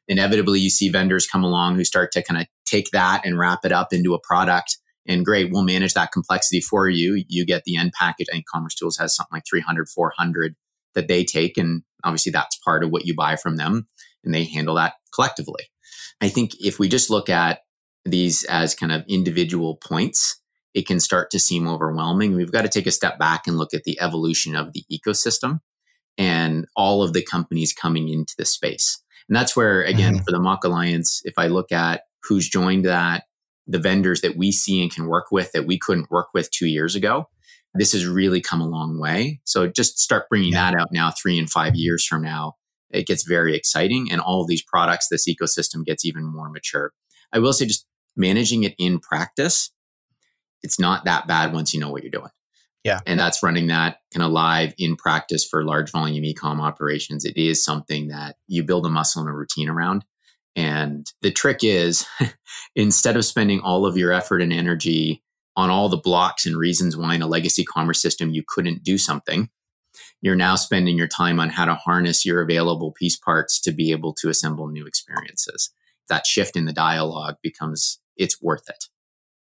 [0.08, 3.64] Inevitably, you see vendors come along who start to kind of take that and wrap
[3.64, 4.78] it up into a product.
[5.06, 7.24] And great, we'll manage that complexity for you.
[7.28, 8.26] You get the end package.
[8.30, 10.54] Think commercetools has something like 300, 400
[10.94, 11.56] that they take.
[11.56, 13.86] And obviously, that's part of what you buy from them.
[14.24, 15.64] And they handle that collectively.
[16.20, 17.60] I think if we just look at
[18.04, 20.40] these as kind of individual points,
[20.74, 22.34] it can start to seem overwhelming.
[22.34, 25.60] We've got to take a step back and look at the evolution of the ecosystem
[26.18, 29.02] and all of the companies coming into the space.
[29.28, 30.24] And that's where, again, mm-hmm.
[30.24, 33.24] for the MACH Alliance, if I look at who's joined that,
[33.66, 36.66] the vendors that we see and can work with that we couldn't work with two
[36.66, 37.28] years ago,
[37.74, 39.40] this has really come a long way.
[39.44, 40.70] So just start bringing yeah.
[40.70, 42.54] that out now, three and five years from now.
[42.90, 44.08] It gets very exciting.
[44.10, 46.92] And all of these products, this ecosystem gets even more mature.
[47.32, 49.70] I will say, just managing it in practice,
[50.62, 52.30] it's not that bad once you know what you're doing.
[52.86, 53.00] Yeah.
[53.04, 57.24] And that's running that kind of live in practice for large volume ecom operations.
[57.24, 60.04] It is something that you build a muscle and a routine around.
[60.54, 62.06] And the trick is
[62.76, 65.24] instead of spending all of your effort and energy
[65.56, 68.98] on all the blocks and reasons why in a legacy commerce system you couldn't do
[68.98, 69.50] something,
[70.22, 73.90] you're now spending your time on how to harness your available piece parts to be
[73.90, 75.70] able to assemble new experiences.
[76.08, 78.84] That shift in the dialogue becomes it's worth it.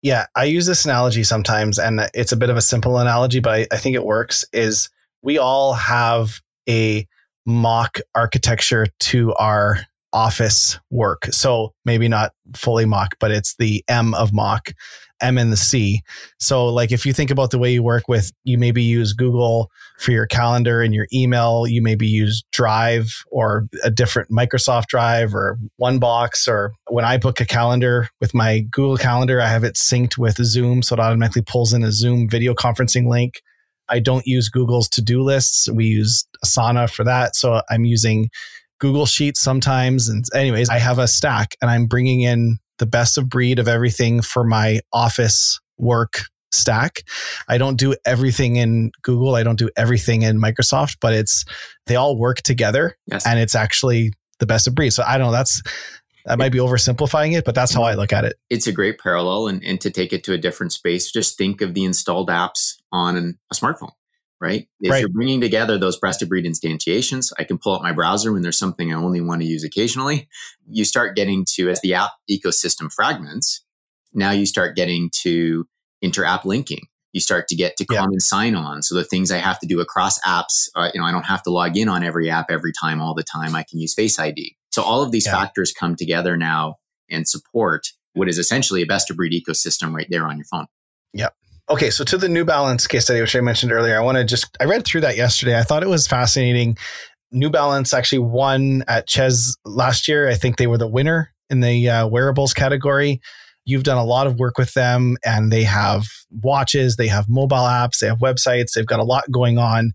[0.01, 3.53] Yeah, I use this analogy sometimes, and it's a bit of a simple analogy, but
[3.53, 4.45] I, I think it works.
[4.51, 4.89] Is
[5.21, 7.07] we all have a
[7.45, 9.79] MACH architecture to our
[10.13, 11.25] office work.
[11.31, 14.73] So maybe not fully MACH, but it's the M of MACH.
[15.21, 16.01] M and the C.
[16.39, 19.69] So, like, if you think about the way you work with, you maybe use Google
[19.99, 21.67] for your calendar and your email.
[21.67, 26.47] You maybe use Drive or a different Microsoft Drive or OneBox.
[26.47, 30.37] Or when I book a calendar with my Google Calendar, I have it synced with
[30.37, 30.81] Zoom.
[30.81, 33.41] So it automatically pulls in a Zoom video conferencing link.
[33.89, 35.69] I don't use Google's to do lists.
[35.69, 37.35] We use Asana for that.
[37.35, 38.29] So I'm using
[38.79, 40.07] Google Sheets sometimes.
[40.07, 43.67] And, anyways, I have a stack and I'm bringing in the best of breed of
[43.67, 47.03] everything for my office work stack.
[47.47, 49.35] I don't do everything in Google.
[49.35, 51.45] I don't do everything in Microsoft, but it's
[51.85, 53.25] they all work together yes.
[53.25, 54.89] and it's actually the best of breed.
[54.89, 55.61] So I don't know, that's
[56.25, 58.35] that might be oversimplifying it, but that's how I look at it.
[58.49, 61.61] It's a great parallel and, and to take it to a different space, just think
[61.61, 63.91] of the installed apps on a smartphone
[64.41, 64.67] right?
[64.81, 64.99] If right.
[64.99, 68.41] you're bringing together those best of breed instantiations, I can pull up my browser when
[68.41, 70.27] there's something I only want to use occasionally.
[70.67, 73.63] You start getting to, as the app ecosystem fragments,
[74.13, 75.67] now you start getting to
[76.01, 76.87] inter app linking.
[77.13, 77.99] You start to get to yeah.
[77.99, 78.81] common sign on.
[78.81, 81.43] So the things I have to do across apps, uh, you know, I don't have
[81.43, 83.55] to log in on every app every time, all the time.
[83.55, 84.55] I can use Face ID.
[84.71, 85.33] So all of these yeah.
[85.33, 86.77] factors come together now
[87.09, 90.67] and support what is essentially a best of breed ecosystem right there on your phone.
[91.13, 91.35] Yep.
[91.69, 94.25] Okay, so to the New Balance case study, which I mentioned earlier, I want to
[94.25, 95.57] just I read through that yesterday.
[95.57, 96.77] I thought it was fascinating.
[97.31, 100.27] New Balance actually won at CES last year.
[100.27, 103.21] I think they were the winner in the uh, wearables category.
[103.63, 107.57] You've done a lot of work with them, and they have watches, they have mobile
[107.57, 109.93] apps, they have websites, they've got a lot going on.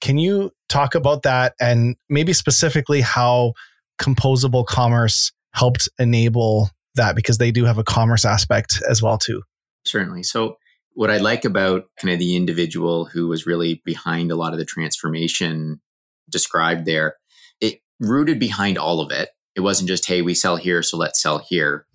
[0.00, 3.54] Can you talk about that and maybe specifically how
[4.00, 9.42] composable commerce helped enable that because they do have a commerce aspect as well too?
[9.84, 10.24] Certainly.
[10.24, 10.58] So
[10.98, 14.58] what I like about kind of the individual who was really behind a lot of
[14.58, 15.80] the transformation
[16.28, 17.14] described there,
[17.60, 19.28] it rooted behind all of it.
[19.54, 21.86] It wasn't just, hey, we sell here, so let's sell here.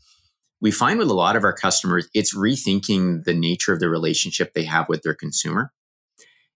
[0.61, 4.53] We find with a lot of our customers, it's rethinking the nature of the relationship
[4.53, 5.73] they have with their consumer.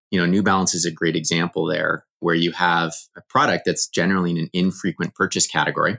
[0.10, 3.90] You know, New Balance is a great example there where you have a product that's
[3.90, 5.98] generally in an infrequent purchase category.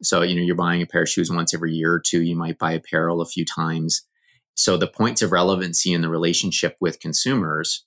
[0.00, 2.36] So, you know, you're buying a pair of shoes once every year or two, you
[2.36, 4.06] might buy apparel a few times
[4.56, 7.84] so the points of relevancy in the relationship with consumers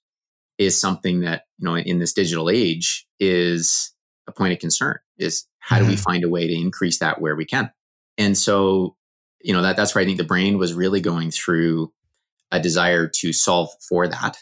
[0.57, 3.93] is something that, you know, in this digital age is
[4.27, 5.85] a point of concern is how mm-hmm.
[5.85, 6.03] do we mm-hmm.
[6.03, 7.71] find a way to increase that where we can?
[8.17, 8.95] And so,
[9.41, 11.91] you know, that that's where I think the brain was really going through
[12.51, 14.37] a desire to solve for that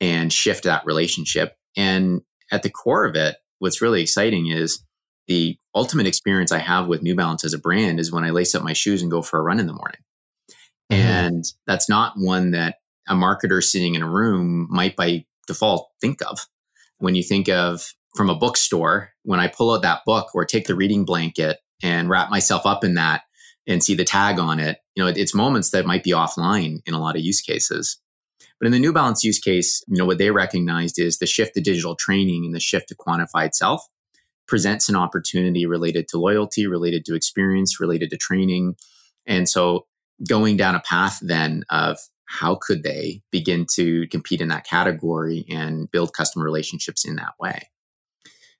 [0.00, 1.56] and shift that relationship.
[1.76, 4.82] And at the core of it, what's really exciting is
[5.28, 8.54] the ultimate experience I have with New Balance as a brand is when I lace
[8.54, 10.00] up my shoes and go for a run in the morning.
[10.90, 11.02] Mm-hmm.
[11.02, 12.76] And that's not one that
[13.08, 16.46] a marketer sitting in a room might by default think of.
[16.98, 20.66] When you think of from a bookstore, when I pull out that book or take
[20.66, 23.22] the reading blanket and wrap myself up in that
[23.66, 26.94] and see the tag on it, you know, it's moments that might be offline in
[26.94, 27.98] a lot of use cases.
[28.60, 31.54] But in the New Balance use case, you know, what they recognized is the shift
[31.54, 33.86] to digital training and the shift to quantified self
[34.46, 38.76] presents an opportunity related to loyalty, related to experience, related to training.
[39.26, 39.86] And so
[40.26, 45.44] going down a path then of how could they begin to compete in that category
[45.50, 47.68] and build customer relationships in that way?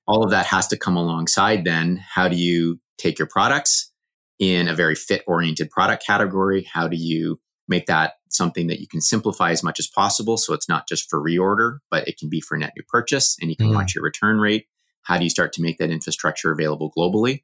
[0.07, 3.91] All of that has to come alongside then how do you take your products
[4.39, 6.67] in a very fit oriented product category?
[6.71, 10.53] How do you make that something that you can simplify as much as possible so
[10.53, 13.55] it's not just for reorder, but it can be for net new purchase and you
[13.55, 13.75] can mm.
[13.75, 14.67] watch your return rate?
[15.03, 17.43] How do you start to make that infrastructure available globally?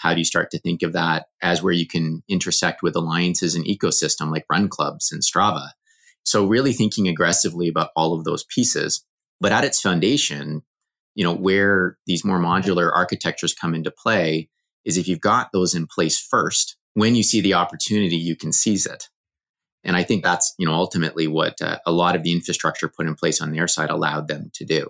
[0.00, 3.54] How do you start to think of that as where you can intersect with alliances
[3.54, 5.68] and ecosystem like run clubs and Strava?
[6.24, 9.04] So really thinking aggressively about all of those pieces.
[9.40, 10.62] But at its foundation,
[11.14, 14.48] you know, where these more modular architectures come into play
[14.86, 18.52] is if you've got those in place first, when you see the opportunity, you can
[18.52, 19.08] seize it.
[19.84, 23.06] And I think that's, you know, ultimately what uh, a lot of the infrastructure put
[23.06, 24.88] in place on their side allowed them to do.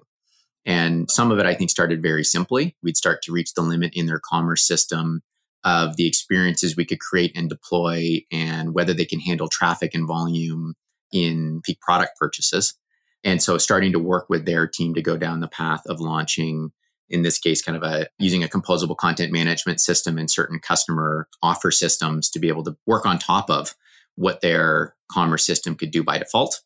[0.66, 2.76] And some of it, I think, started very simply.
[2.82, 5.22] We'd start to reach the limit in their commerce system
[5.64, 10.06] of the experiences we could create and deploy and whether they can handle traffic and
[10.06, 10.74] volume
[11.12, 12.74] in peak product purchases.
[13.24, 16.72] And so starting to work with their team to go down the path of launching,
[17.08, 21.28] in this case, kind of a using a composable content management system and certain customer
[21.42, 23.74] offer systems to be able to work on top of
[24.14, 26.62] what their commerce system could do by default.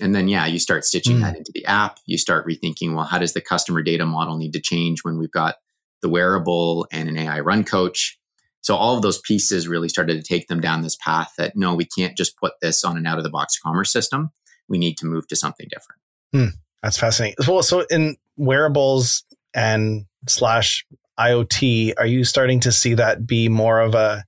[0.00, 1.20] And then, yeah, you start stitching mm.
[1.22, 1.98] that into the app.
[2.06, 5.30] You start rethinking, well, how does the customer data model need to change when we've
[5.30, 5.56] got
[6.02, 8.18] the wearable and an AI run coach?
[8.60, 11.74] So all of those pieces really started to take them down this path that no,
[11.74, 14.32] we can't just put this on an out of the box commerce system.
[14.68, 16.00] We need to move to something different.
[16.32, 17.36] Hmm, that's fascinating.
[17.46, 20.84] Well, so in wearables and slash
[21.18, 24.24] IoT, are you starting to see that be more of a,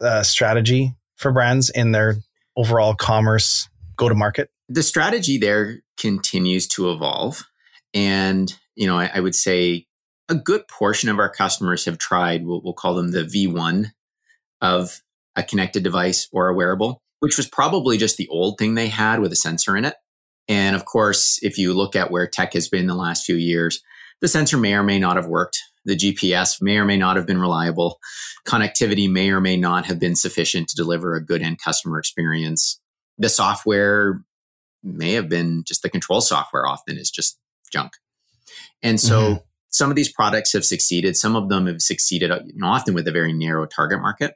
[0.00, 2.18] a strategy for brands in their
[2.56, 4.50] overall commerce go to market?
[4.70, 7.42] The strategy there continues to evolve.
[7.92, 9.88] And, you know, I, I would say
[10.28, 13.90] a good portion of our customers have tried, we'll, we'll call them the V1
[14.60, 15.02] of
[15.34, 19.18] a connected device or a wearable, which was probably just the old thing they had
[19.18, 19.96] with a sensor in it.
[20.46, 23.82] And of course, if you look at where tech has been the last few years,
[24.20, 25.60] the sensor may or may not have worked.
[25.84, 27.98] The GPS may or may not have been reliable.
[28.46, 32.80] Connectivity may or may not have been sufficient to deliver a good end customer experience.
[33.18, 34.20] The software
[34.82, 37.38] may have been just the control software often is just
[37.72, 37.92] junk.
[38.82, 39.38] And so mm-hmm.
[39.70, 41.16] some of these products have succeeded.
[41.16, 44.34] Some of them have succeeded you know, often with a very narrow target market.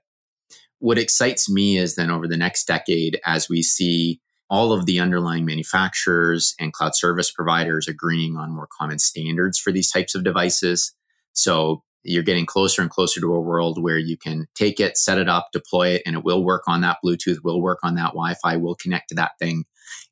[0.79, 5.01] What excites me is then over the next decade, as we see all of the
[5.01, 10.23] underlying manufacturers and cloud service providers agreeing on more common standards for these types of
[10.23, 10.95] devices.
[11.33, 15.19] So you're getting closer and closer to a world where you can take it, set
[15.19, 18.09] it up, deploy it, and it will work on that Bluetooth, will work on that
[18.09, 19.65] Wi Fi, will connect to that thing.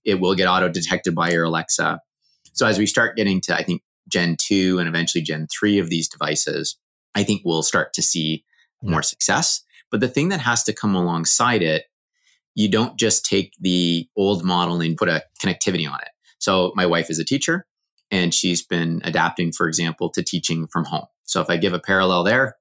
[0.05, 2.01] It will get auto detected by your Alexa.
[2.53, 5.89] So as we start getting to, I think, Gen 2 and eventually Gen 3 of
[5.89, 6.77] these devices,
[7.15, 8.45] I think we'll start to see
[8.83, 9.63] more success.
[9.91, 11.85] But the thing that has to come alongside it
[12.55, 16.09] you don't just take the old model and put a connectivity on it.
[16.39, 17.67] So my wife is a teacher
[18.11, 21.07] and she's been adapting, for example, to teaching from home.
[21.25, 22.57] So if I give a parallel there,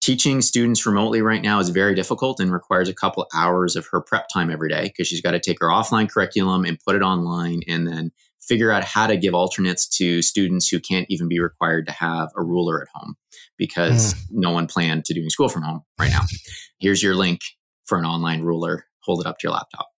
[0.00, 4.00] teaching students remotely right now is very difficult and requires a couple hours of her
[4.00, 7.02] prep time every day because she's got to take her offline curriculum and put it
[7.02, 11.40] online and then figure out how to give alternates to students who can't even be
[11.40, 13.16] required to have a ruler at home
[13.58, 14.26] because mm.
[14.30, 16.22] no one planned to doing school from home right now.
[16.78, 17.40] Here's your link
[17.84, 19.88] for an online ruler hold it up to your laptop.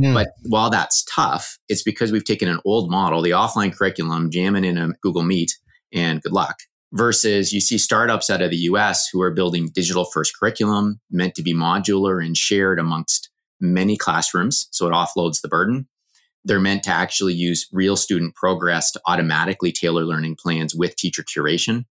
[0.00, 0.14] Mm.
[0.14, 4.64] But while that's tough, it's because we've taken an old model, the offline curriculum, jamming
[4.64, 5.56] in a Google Meet,
[5.92, 6.56] and good luck.
[6.92, 11.34] Versus you see startups out of the US who are building digital first curriculum meant
[11.34, 13.28] to be modular and shared amongst
[13.60, 14.68] many classrooms.
[14.70, 15.88] So it offloads the burden.
[16.44, 21.22] They're meant to actually use real student progress to automatically tailor learning plans with teacher
[21.22, 21.84] curation.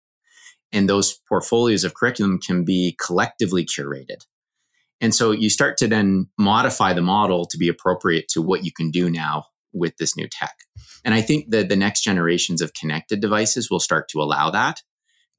[0.72, 4.26] And those portfolios of curriculum can be collectively curated.
[5.00, 8.72] And so you start to then modify the model to be appropriate to what you
[8.72, 10.56] can do now with this new tech.
[11.04, 14.82] And I think that the next generations of connected devices will start to allow that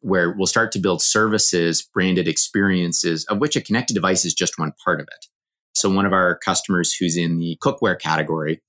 [0.00, 4.58] where we'll start to build services, branded experiences, of which a connected device is just
[4.58, 5.26] one part of it.
[5.74, 8.60] So, one of our customers who's in the cookware category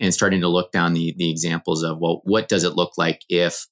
[0.00, 3.22] and starting to look down the, the examples of, well, what does it look like
[3.28, 3.66] if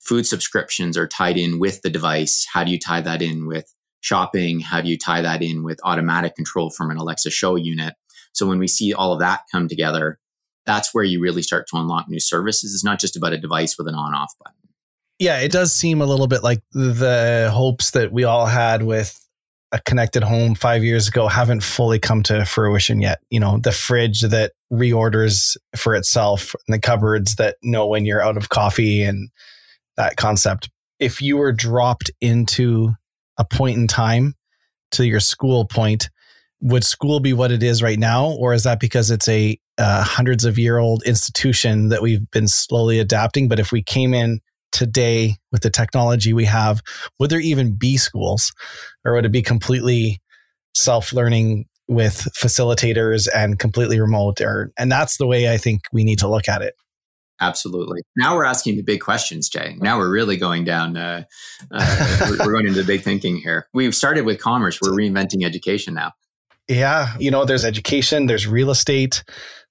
[0.00, 2.46] food subscriptions are tied in with the device?
[2.52, 4.60] How do you tie that in with shopping?
[4.60, 7.94] How do you tie that in with automatic control from an Alexa show unit?
[8.32, 10.18] So, when we see all of that come together,
[10.66, 12.74] that's where you really start to unlock new services.
[12.74, 14.56] It's not just about a device with an on off button.
[15.18, 19.20] Yeah, it does seem a little bit like the hopes that we all had with
[19.72, 23.20] a connected home five years ago haven't fully come to fruition yet.
[23.30, 28.22] You know, the fridge that reorders for itself and the cupboards that know when you're
[28.22, 29.30] out of coffee and
[29.96, 30.70] that concept.
[31.00, 32.92] If you were dropped into
[33.36, 34.34] a point in time
[34.92, 36.08] to your school point,
[36.60, 38.26] would school be what it is right now?
[38.26, 42.48] Or is that because it's a uh, hundreds of year old institution that we've been
[42.48, 43.48] slowly adapting?
[43.48, 44.40] But if we came in
[44.72, 46.82] today with the technology we have,
[47.18, 48.52] would there even be schools
[49.04, 50.20] or would it be completely
[50.74, 56.04] self learning with facilitators and completely remote or and that's the way I think we
[56.04, 56.74] need to look at it.
[57.40, 58.00] Absolutely.
[58.16, 59.76] Now we're asking the big questions, Jay.
[59.80, 60.96] Now we're really going down.
[60.96, 61.24] Uh,
[61.72, 63.66] uh, we're going into big thinking here.
[63.74, 64.78] We've started with commerce.
[64.80, 66.12] We're reinventing education now.
[66.68, 69.22] Yeah, you know, there's education, there's real estate,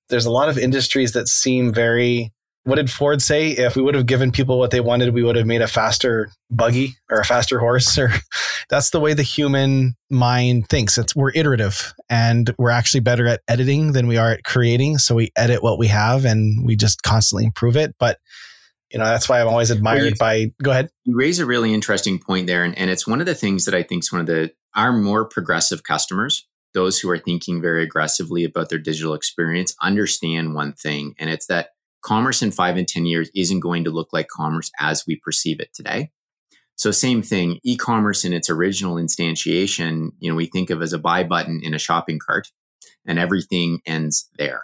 [0.09, 2.31] there's a lot of industries that seem very
[2.65, 3.49] what did Ford say?
[3.49, 6.31] If we would have given people what they wanted, we would have made a faster
[6.49, 7.97] buggy or a faster horse.
[7.97, 8.09] Or
[8.69, 10.97] that's the way the human mind thinks.
[10.97, 14.97] It's we're iterative and we're actually better at editing than we are at creating.
[14.97, 17.95] So we edit what we have and we just constantly improve it.
[17.99, 18.19] But
[18.91, 20.89] you know, that's why I'm always admired well, you, by go ahead.
[21.03, 22.63] You raise a really interesting point there.
[22.63, 24.93] And, and it's one of the things that I think is one of the our
[24.93, 30.73] more progressive customers, those who are thinking very aggressively about their digital experience, understand one
[30.73, 31.15] thing.
[31.19, 31.69] And it's that
[32.01, 35.59] commerce in five and 10 years isn't going to look like commerce as we perceive
[35.59, 36.11] it today.
[36.75, 40.99] So same thing, e-commerce in its original instantiation, you know, we think of as a
[40.99, 42.51] buy button in a shopping cart
[43.05, 44.63] and everything ends there.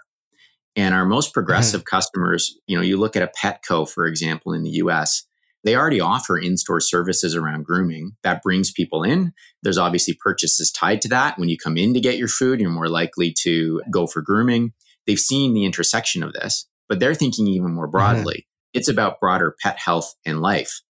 [0.75, 1.95] And our most progressive mm-hmm.
[1.95, 5.25] customers, you know, you look at a Petco, for example, in the US,
[5.63, 9.33] they already offer in-store services around grooming that brings people in.
[9.61, 11.37] There's obviously purchases tied to that.
[11.37, 14.73] When you come in to get your food, you're more likely to go for grooming.
[15.05, 17.91] They've seen the intersection of this but they're thinking even more mm-hmm.
[17.91, 18.33] broadly.
[18.33, 18.79] Mm-hmm.
[18.79, 20.81] It's about broader pet health and life.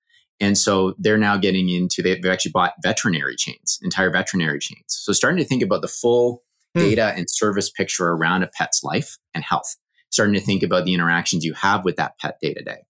[0.40, 4.84] And so they're now getting into, they've actually bought veterinary chains, entire veterinary chains.
[4.86, 6.44] So starting to think about the full
[6.76, 6.80] mm.
[6.80, 9.76] data and service picture around a pet's life and health,
[10.10, 12.84] starting to think about the interactions you have with that pet day to day.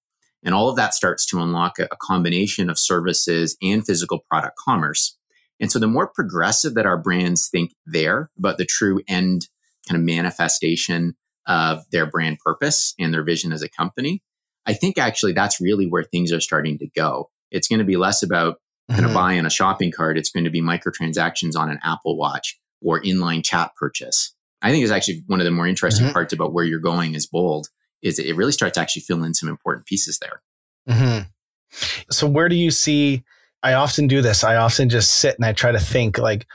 [0.45, 4.57] And all of that starts to unlock a, a combination of services and physical product
[4.65, 5.17] commerce.
[5.61, 9.49] And so the more progressive that our brands think there about the true end
[9.89, 11.17] kind of manifestation
[11.47, 14.23] of their brand purpose and their vision as a company,
[14.67, 17.31] I think actually that's really where things are starting to go.
[17.51, 18.61] It's going to be less about
[18.91, 20.19] kind of buying a shopping cart.
[20.19, 24.35] It's going to be microtransactions on an Apple Watch or inline chat purchase.
[24.63, 26.15] I think is actually one of the more interesting mm-hmm.
[26.15, 27.69] parts about where you're going is bold
[28.03, 30.43] is it really starts to actually fill in some important pieces there.
[30.89, 31.29] Mm-hmm.
[32.11, 33.25] So where do you see?
[33.63, 34.45] I often do this.
[34.45, 36.47] I often just sit and I try to think like,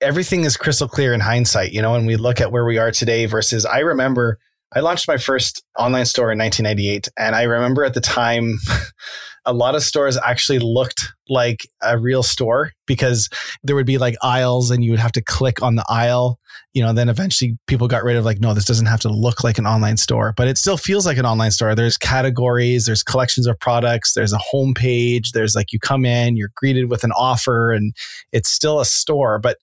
[0.00, 2.92] everything is crystal clear in hindsight, you know, and we look at where we are
[2.92, 4.38] today versus I remember
[4.72, 7.08] I launched my first online store in 1998.
[7.18, 8.58] And I remember at the time,
[9.48, 13.30] a lot of stores actually looked like a real store because
[13.64, 16.38] there would be like aisles and you would have to click on the aisle.
[16.74, 19.42] You know, then eventually people got rid of like, no, this doesn't have to look
[19.42, 21.74] like an online store, but it still feels like an online store.
[21.74, 26.36] There's categories, there's collections of products, there's a home page, there's like you come in,
[26.36, 27.94] you're greeted with an offer, and
[28.32, 29.38] it's still a store.
[29.38, 29.56] But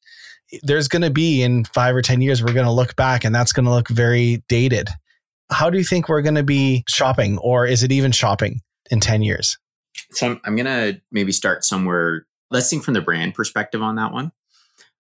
[0.64, 3.36] there's going to be in five or 10 years, we're going to look back and
[3.36, 4.90] that's going to look very dated.
[5.52, 9.00] How do you think we're going to be shopping, or is it even shopping in
[9.00, 9.60] 10 years?
[10.12, 12.26] So I'm, I'm going to maybe start somewhere.
[12.52, 14.32] Let's think from the brand perspective on that one.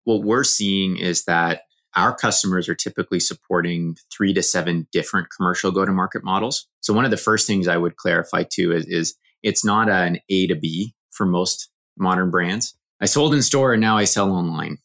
[0.03, 1.61] What we're seeing is that
[1.95, 6.67] our customers are typically supporting three to seven different commercial go to market models.
[6.81, 10.19] So, one of the first things I would clarify too is, is it's not an
[10.29, 12.75] A to B for most modern brands.
[13.01, 14.79] I sold in store and now I sell online.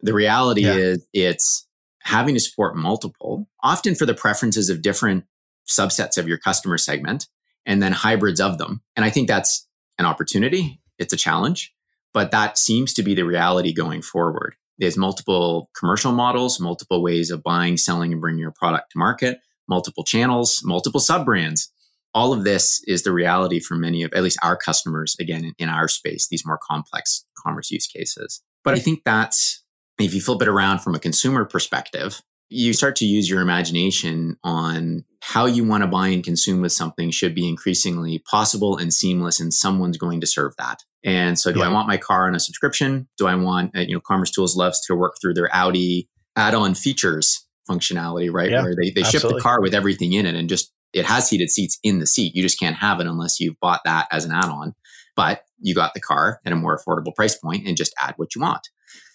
[0.00, 0.74] The reality yeah.
[0.74, 1.66] is it's
[2.02, 5.24] having to support multiple, often for the preferences of different
[5.68, 7.26] subsets of your customer segment,
[7.66, 8.80] and then hybrids of them.
[8.94, 9.66] And I think that's
[9.98, 10.80] an opportunity.
[10.98, 11.74] It's a challenge,
[12.14, 14.54] but that seems to be the reality going forward.
[14.78, 19.40] There's multiple commercial models, multiple ways of buying, selling, and bringing your product to market,
[19.68, 21.72] multiple channels, multiple sub brands.
[22.14, 25.68] All of this is the reality for many of at least our customers, again, in,
[25.68, 28.42] our space, these more complex commerce use cases.
[28.64, 29.62] But I think that's
[29.98, 34.36] if you flip it around from a consumer perspective, you start to use your imagination
[34.44, 38.94] on how you want to buy and consume with something should be increasingly possible and
[38.94, 40.84] seamless and someone's going to serve that.
[41.02, 41.66] And so do yeah.
[41.66, 43.08] i want my car on a subscription?
[43.18, 47.46] Do i want uh, you know commercetools loves to work through their audi add-on features
[47.68, 50.72] functionality right yeah, where they, they ship the car with everything in it and just
[50.92, 52.34] it has heated seats in the seat.
[52.34, 54.74] You just can't have it unless you've bought that as an add-on.
[55.14, 58.34] But you got the car at a more affordable price point and just add what
[58.34, 58.68] you want.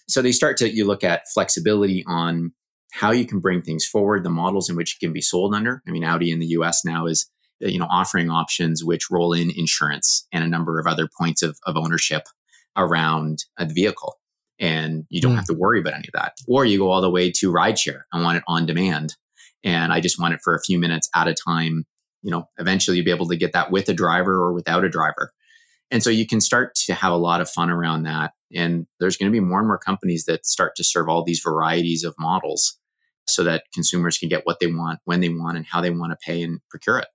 [0.08, 2.52] So they start to you look at flexibility on
[2.92, 5.82] how you can bring things forward, the models in which it can be sold under.
[5.88, 7.28] I mean, Audi in the US now is
[7.64, 11.42] uh, you know offering options which roll in insurance and a number of other points
[11.42, 12.24] of, of ownership
[12.76, 14.18] around a vehicle.
[14.58, 15.36] And you don't mm.
[15.36, 16.34] have to worry about any of that.
[16.46, 18.02] Or you go all the way to rideshare.
[18.12, 19.16] I want it on demand.
[19.64, 21.86] And i just want it for a few minutes at a time.
[22.22, 24.90] You know eventually you'll be able to get that with a driver or without a
[24.90, 25.32] driver.
[25.90, 28.32] And so you can start to have a lot of fun around that.
[28.54, 31.40] And there's going to be more and more companies that start to serve all these
[31.40, 32.78] varieties of models
[33.26, 36.12] so that consumers can get what they want, when they want, and how they want
[36.12, 37.06] to pay and procure it.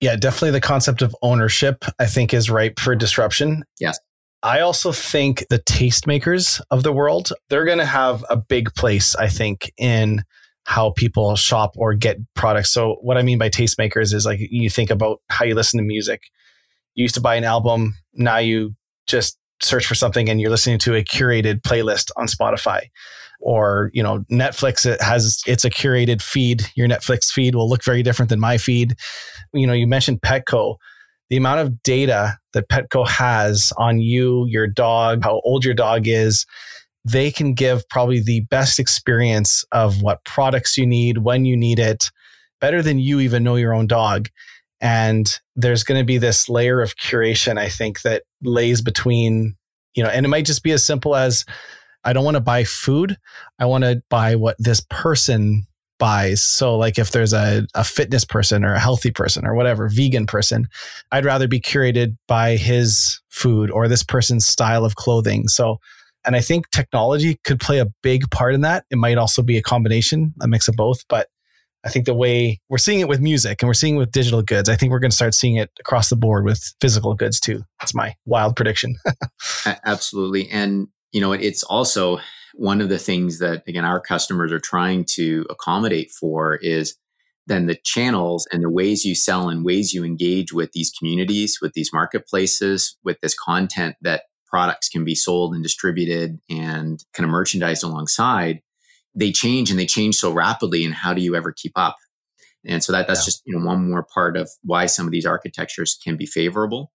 [0.00, 3.64] Yeah, definitely the concept of ownership, I think, is ripe for disruption.
[3.78, 3.98] Yes.
[4.42, 9.14] I also think the tastemakers of the world, they're going to have a big place,
[9.14, 10.24] I think, in
[10.64, 12.72] how people shop or get products.
[12.72, 15.84] So, what I mean by tastemakers is like you think about how you listen to
[15.84, 16.24] music.
[16.94, 18.74] You used to buy an album, now you
[19.06, 22.80] just search for something and you're listening to a curated playlist on Spotify
[23.42, 26.62] or you know netflix it has it's a curated feed.
[26.74, 28.94] Your netflix feed will look very different than my feed.
[29.52, 30.76] You know you mentioned petco.
[31.30, 36.06] The amount of data that petco has on you your dog how old your dog
[36.06, 36.46] is
[37.04, 41.80] they can give probably the best experience of what products you need when you need
[41.80, 42.10] it
[42.60, 44.28] better than you even know your own dog.
[44.80, 49.54] And there's going to be this layer of curation i think that lays between
[49.94, 51.44] you know and it might just be as simple as
[52.04, 53.16] I don't want to buy food.
[53.58, 55.66] I want to buy what this person
[55.98, 56.42] buys.
[56.42, 60.26] So, like if there's a, a fitness person or a healthy person or whatever, vegan
[60.26, 60.66] person,
[61.12, 65.46] I'd rather be curated by his food or this person's style of clothing.
[65.48, 65.78] So,
[66.24, 68.84] and I think technology could play a big part in that.
[68.90, 71.04] It might also be a combination, a mix of both.
[71.08, 71.28] But
[71.84, 74.42] I think the way we're seeing it with music and we're seeing it with digital
[74.42, 77.40] goods, I think we're going to start seeing it across the board with physical goods
[77.40, 77.62] too.
[77.80, 78.96] That's my wild prediction.
[79.84, 80.48] Absolutely.
[80.50, 82.18] And you know, it's also
[82.54, 86.96] one of the things that, again, our customers are trying to accommodate for is
[87.46, 91.58] then the channels and the ways you sell and ways you engage with these communities,
[91.60, 97.24] with these marketplaces, with this content that products can be sold and distributed and kind
[97.24, 98.60] of merchandised alongside,
[99.14, 100.84] they change and they change so rapidly.
[100.84, 101.96] And how do you ever keep up?
[102.64, 103.24] And so that that's yeah.
[103.24, 106.92] just you know one more part of why some of these architectures can be favorable.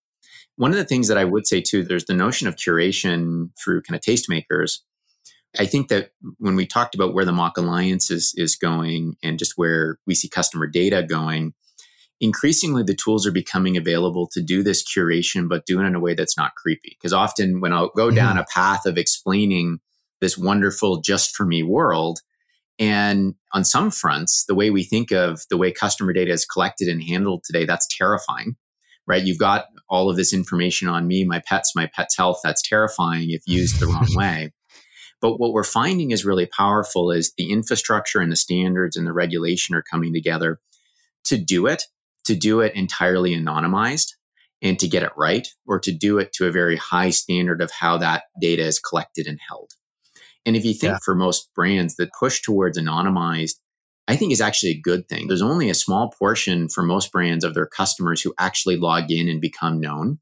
[0.57, 3.83] One of the things that I would say too, there's the notion of curation through
[3.83, 4.79] kind of tastemakers.
[5.57, 9.39] I think that when we talked about where the MACH Alliance is, is going and
[9.39, 11.53] just where we see customer data going,
[12.19, 15.99] increasingly the tools are becoming available to do this curation, but do it in a
[15.99, 16.97] way that's not creepy.
[16.99, 18.39] Because often when I'll go down mm-hmm.
[18.39, 19.79] a path of explaining
[20.21, 22.21] this wonderful just for me world,
[22.79, 26.87] and on some fronts, the way we think of the way customer data is collected
[26.87, 28.55] and handled today, that's terrifying
[29.07, 29.23] right?
[29.23, 32.39] You've got all of this information on me, my pets, my pet's health.
[32.43, 34.51] That's terrifying if used the wrong way.
[35.19, 39.13] But what we're finding is really powerful is the infrastructure and the standards and the
[39.13, 40.59] regulation are coming together
[41.25, 41.83] to do it,
[42.25, 44.11] to do it entirely anonymized
[44.61, 47.71] and to get it right, or to do it to a very high standard of
[47.71, 49.71] how that data is collected and held.
[50.47, 50.99] And if you think yeah.
[51.03, 53.55] for most brands that push towards anonymized
[54.07, 55.27] I think is actually a good thing.
[55.27, 59.27] There's only a small portion for most brands of their customers who actually log in
[59.27, 60.19] and become known,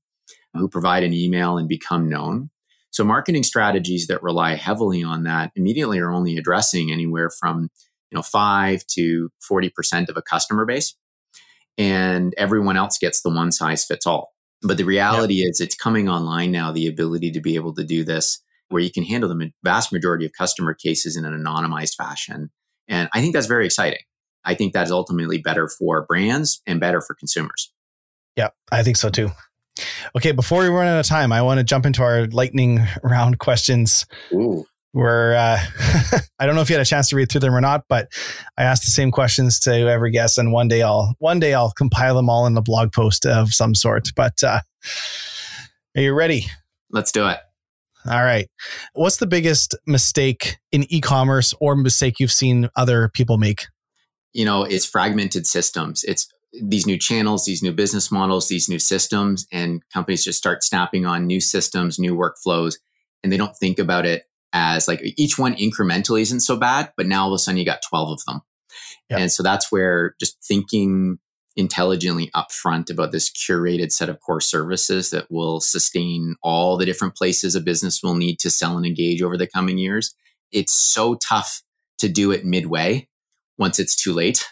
[0.53, 2.49] who provide an email and become known.
[2.89, 7.69] So marketing strategies that rely heavily on that immediately are only addressing anywhere from,
[8.09, 10.95] you know, 5 to 40% of a customer base.
[11.77, 14.33] And everyone else gets the one size fits all.
[14.61, 18.03] But the reality is it's coming online now the ability to be able to do
[18.03, 22.49] this where you can handle the vast majority of customer cases in an anonymized fashion
[22.87, 23.99] and I think that's very exciting.
[24.43, 27.71] I think that's ultimately better for brands and better for consumers.
[28.35, 29.31] Yeah, I think so too.
[30.15, 33.39] Okay, before we run out of time, I want to jump into our lightning round
[33.39, 34.05] questions.
[34.31, 34.65] Ooh.
[34.91, 35.59] Where uh,
[36.39, 38.07] I don't know if you had a chance to read through them or not, but
[38.57, 41.71] I asked the same questions to every guest, and one day I'll one day I'll
[41.71, 44.07] compile them all in a blog post of some sort.
[44.15, 44.61] But uh,
[45.97, 46.47] are you ready?
[46.91, 47.39] Let's do it.
[48.09, 48.47] All right.
[48.93, 53.65] What's the biggest mistake in e commerce or mistake you've seen other people make?
[54.33, 56.03] You know, it's fragmented systems.
[56.03, 56.27] It's
[56.61, 61.05] these new channels, these new business models, these new systems, and companies just start snapping
[61.05, 62.75] on new systems, new workflows,
[63.23, 67.07] and they don't think about it as like each one incrementally isn't so bad, but
[67.07, 68.41] now all of a sudden you got 12 of them.
[69.09, 69.19] Yep.
[69.19, 71.17] And so that's where just thinking
[71.55, 77.15] intelligently upfront about this curated set of core services that will sustain all the different
[77.15, 80.13] places a business will need to sell and engage over the coming years.
[80.51, 81.61] It's so tough
[81.99, 83.07] to do it midway
[83.57, 84.45] once it's too late.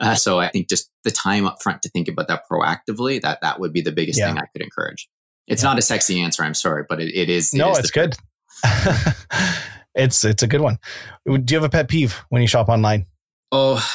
[0.00, 3.60] Uh, so I think just the time upfront to think about that proactively, that that
[3.60, 4.28] would be the biggest yeah.
[4.28, 5.08] thing I could encourage.
[5.46, 5.70] It's yeah.
[5.70, 7.52] not a sexy answer, I'm sorry, but it, it is.
[7.54, 8.16] No, it is it's good.
[9.94, 10.78] it's it's a good one.
[11.26, 13.06] Do you have a pet peeve when you shop online?
[13.52, 13.86] Oh,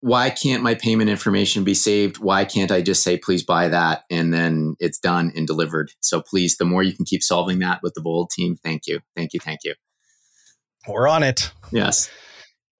[0.00, 2.18] why can't my payment information be saved?
[2.18, 4.04] Why can't I just say, please buy that?
[4.10, 5.90] And then it's done and delivered.
[6.00, 9.00] So please, the more you can keep solving that with the Bold team, thank you.
[9.16, 9.40] Thank you.
[9.40, 9.74] Thank you.
[10.86, 11.50] We're on it.
[11.72, 12.08] Yes.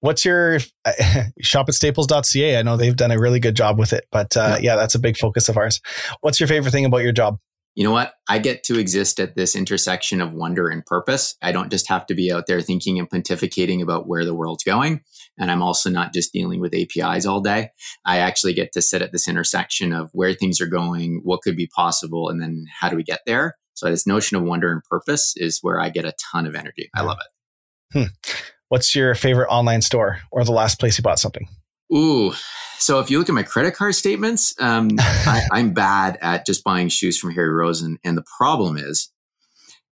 [0.01, 0.93] What's your uh,
[1.41, 2.57] shop at staples.ca?
[2.57, 4.73] I know they've done a really good job with it, but uh, yeah.
[4.73, 5.81] yeah, that's a big focus of ours.
[6.21, 7.39] What's your favorite thing about your job?
[7.79, 8.15] you know what?
[8.29, 11.37] I get to exist at this intersection of wonder and purpose.
[11.41, 14.65] I don't just have to be out there thinking and pontificating about where the world's
[14.65, 15.03] going.
[15.39, 17.71] And I'm also not just dealing with APIs all day.
[18.05, 21.57] I actually get to sit at this intersection of where things are going, what could
[21.57, 23.57] be possible, and then how do we get there?
[23.75, 26.91] So, this notion of wonder and purpose is where I get a ton of energy.
[26.95, 27.99] I love it.
[27.99, 28.35] Hmm.
[28.69, 31.49] What's your favorite online store or the last place you bought something?
[31.95, 32.35] Ooh,
[32.79, 36.65] so if you look at my credit card statements, um, I, am bad at just
[36.65, 39.11] buying shoes from Harry Rosen, and the problem is,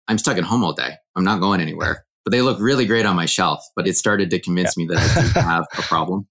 [0.09, 0.95] I'm stuck at home all day.
[1.15, 3.65] I'm not going anywhere, but they look really great on my shelf.
[3.75, 4.85] But it started to convince yeah.
[4.85, 6.27] me that I do have a problem.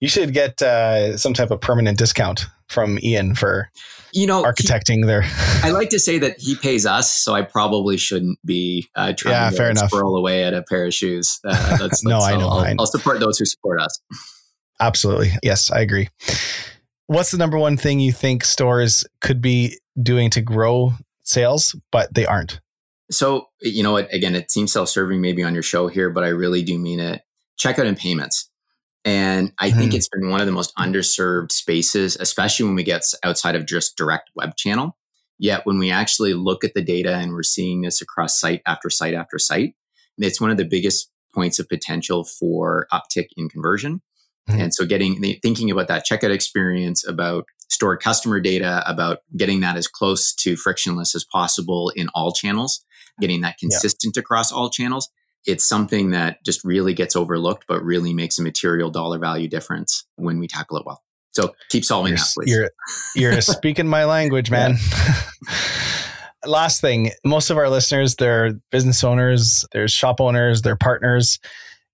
[0.00, 3.70] you should get uh, some type of permanent discount from Ian for
[4.12, 5.22] you know architecting he, there.
[5.62, 9.34] I like to say that he pays us, so I probably shouldn't be uh, trying
[9.34, 9.88] yeah, to fair enough.
[9.88, 11.40] squirrel away at a pair of shoes.
[11.44, 12.76] Uh, that's, that's, no, I know, I'll, I know.
[12.80, 14.00] I'll support those who support us.
[14.80, 16.08] Absolutely, yes, I agree.
[17.06, 22.12] What's the number one thing you think stores could be doing to grow sales, but
[22.14, 22.60] they aren't?
[23.10, 24.12] So, you know what?
[24.12, 27.00] Again, it seems self serving maybe on your show here, but I really do mean
[27.00, 27.22] it.
[27.58, 28.50] Checkout and payments.
[29.04, 29.78] And I mm-hmm.
[29.78, 33.66] think it's been one of the most underserved spaces, especially when we get outside of
[33.66, 34.96] just direct web channel.
[35.38, 38.88] Yet when we actually look at the data and we're seeing this across site after
[38.88, 39.74] site after site,
[40.16, 44.00] it's one of the biggest points of potential for uptick in conversion.
[44.48, 44.60] Mm-hmm.
[44.60, 49.76] And so getting thinking about that checkout experience, about stored customer data, about getting that
[49.76, 52.84] as close to frictionless as possible in all channels,
[53.20, 54.20] getting that consistent yeah.
[54.20, 55.10] across all channels
[55.46, 60.06] it's something that just really gets overlooked, but really makes a material dollar value difference
[60.16, 61.02] when we tackle it well.
[61.32, 62.50] So keep solving you're, that, please.
[62.50, 64.76] You're, you're speaking my language, man.
[66.46, 71.38] Last thing, most of our listeners, they're business owners, they're shop owners, they're partners.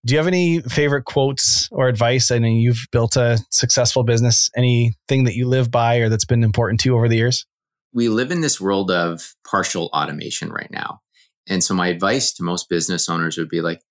[0.04, 2.30] Do you have any favorite quotes or advice?
[2.30, 4.48] I know you've built a successful business.
[4.56, 7.44] Anything that you live by or that's been important to you over the years?
[7.92, 11.00] We live in this world of partial automation right now.
[11.46, 13.82] And so my advice to most business owners would be like,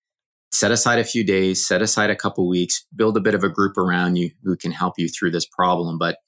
[0.50, 3.48] set aside a few days, set aside a couple weeks, build a bit of a
[3.48, 5.96] group around you who can help you through this problem.
[5.96, 6.18] But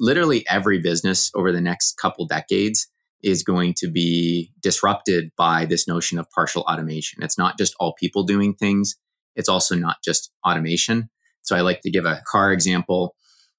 [0.00, 2.88] literally every business over the next couple decades
[3.22, 7.22] is going to be disrupted by this notion of partial automation.
[7.22, 8.96] It's not just all people doing things.
[9.38, 11.08] It's also not just automation.
[11.42, 13.14] So I like to give a car example.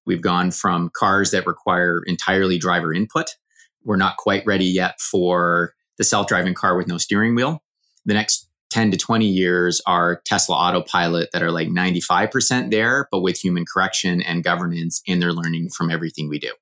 [0.06, 3.36] We've gone from cars that require entirely driver input.
[3.82, 7.64] We're not quite ready yet for the self-driving car with no steering wheel.
[8.04, 13.20] The next 10 to 20 years are Tesla autopilot that are like 95% there, but
[13.20, 16.52] with human correction and governance, and they're learning from everything we do.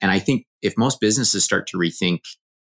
[0.00, 2.20] And I think if most businesses start to rethink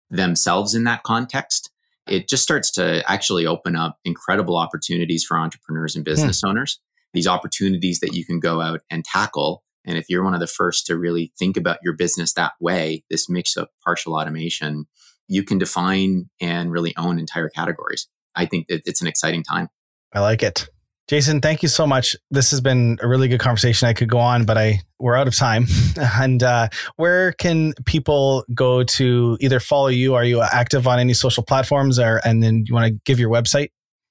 [0.10, 1.72] themselves in that context,
[2.08, 6.12] it just starts to actually open up incredible opportunities for entrepreneurs and hmm.
[6.12, 6.80] business owners.
[7.14, 9.64] These opportunities that you can go out and tackle.
[9.86, 13.04] And if you're one of the first to really think about your business that way,
[13.10, 14.88] this mix of partial automation
[15.28, 18.08] you can define and really own entire categories.
[18.36, 19.70] I think that it's an exciting time.
[20.14, 20.68] I like it.
[21.08, 22.16] Jason, thank you so much.
[22.32, 23.88] This has been a really good conversation.
[23.88, 25.68] I could go on, but I we're out of time.
[25.98, 30.16] and uh, where can people go to either follow you?
[30.16, 33.30] Are you active on any social platforms, or and then you want to give your
[33.30, 33.70] website?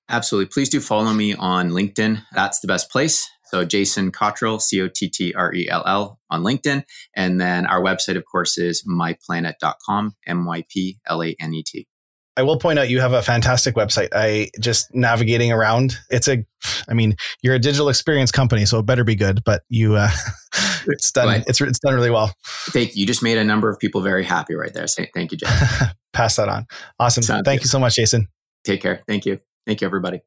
[0.09, 0.51] Absolutely.
[0.53, 2.23] Please do follow me on LinkedIn.
[2.33, 3.29] That's the best place.
[3.47, 6.85] So Jason Cottrell, C O T T R E L L on LinkedIn.
[7.17, 11.63] And then our website, of course, is myplanet.com, M Y P L A N E
[11.65, 11.89] T.
[12.37, 14.09] I will point out you have a fantastic website.
[14.13, 15.97] I just navigating around.
[16.11, 16.45] It's a,
[16.89, 19.45] I mean, you're a digital experience company, so it better be good.
[19.45, 20.11] But you, uh,
[20.87, 21.45] it's done.
[21.47, 22.35] It's it's done really well.
[22.45, 23.01] Thank you.
[23.01, 24.87] You just made a number of people very happy right there.
[24.89, 25.89] So thank you, Jason.
[26.13, 26.67] Pass that on.
[26.99, 27.23] Awesome.
[27.23, 27.67] Sounds thank good.
[27.67, 28.29] you so much, Jason.
[28.65, 29.03] Take care.
[29.07, 29.39] Thank you.
[29.67, 30.23] Thank you, everybody.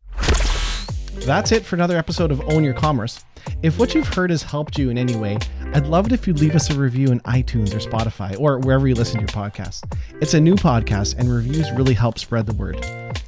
[1.25, 3.23] That's it for another episode of Own Your Commerce.
[3.63, 5.37] If what you've heard has helped you in any way,
[5.73, 8.87] I'd love it if you'd leave us a review in iTunes or Spotify or wherever
[8.87, 9.83] you listen to your podcast.
[10.21, 12.83] It's a new podcast, and reviews really help spread the word.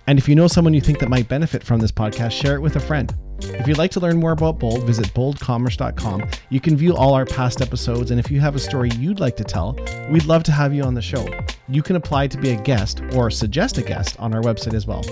[0.08, 2.62] And if you know someone you think that might benefit from this podcast, share it
[2.62, 3.14] with a friend.
[3.42, 6.30] If you'd like to learn more about Bold, visit boldcommerce.com.
[6.50, 9.38] You can view all our past episodes, and if you have a story you'd like
[9.38, 9.78] to tell,
[10.10, 11.28] we'd love to have you on the show.
[11.68, 14.86] You can apply to be a guest or suggest a guest on our website as
[14.86, 15.04] well.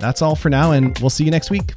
[0.00, 1.74] That's all for now, and we'll see you next week.